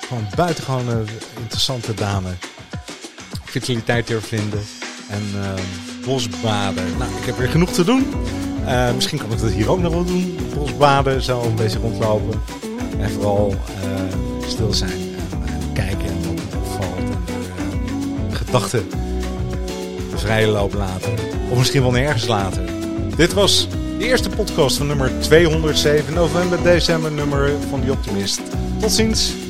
gewoon 0.00 0.26
buitengewoon 0.36 1.08
interessante 1.40 1.94
dame. 1.94 2.28
Vitaliteit 3.44 4.12
vinden 4.20 4.60
En 5.08 5.22
uh, 5.34 5.52
bosbaden. 6.04 6.84
Nou, 6.98 7.10
ik 7.20 7.26
heb 7.26 7.38
weer 7.38 7.48
genoeg 7.48 7.70
te 7.70 7.84
doen. 7.84 8.06
Uh, 8.64 8.94
misschien 8.94 9.18
kan 9.18 9.32
ik 9.32 9.40
dat 9.40 9.50
hier 9.50 9.70
ook 9.70 9.80
nog 9.80 9.92
wel 9.92 10.04
doen. 10.04 10.38
Bosbaden, 10.54 11.22
zo 11.22 11.42
een 11.42 11.54
beetje 11.54 11.78
rondlopen. 11.78 12.40
En 12.98 13.10
vooral 13.10 13.54
stil 14.46 14.72
zijn. 14.72 15.16
En, 15.46 15.72
kijken 15.72 16.06
en 16.06 16.22
wat 16.22 16.56
opvalt. 16.56 17.16
En 18.28 18.36
gedachten 18.36 18.90
de 20.10 20.18
vrije 20.18 20.46
loop 20.46 20.74
laten. 20.74 21.12
Of 21.50 21.58
misschien 21.58 21.82
wel 21.82 21.90
nergens 21.90 22.26
laten. 22.26 22.66
Dit 23.16 23.32
was 23.32 23.68
de 24.00 24.06
eerste 24.06 24.28
podcast 24.28 24.76
van 24.76 24.86
nummer 24.86 25.10
207, 25.20 26.14
november, 26.14 26.62
december 26.62 27.12
nummer 27.12 27.50
van 27.68 27.84
The 27.84 27.90
Optimist. 27.90 28.40
Tot 28.80 28.92
ziens! 28.92 29.49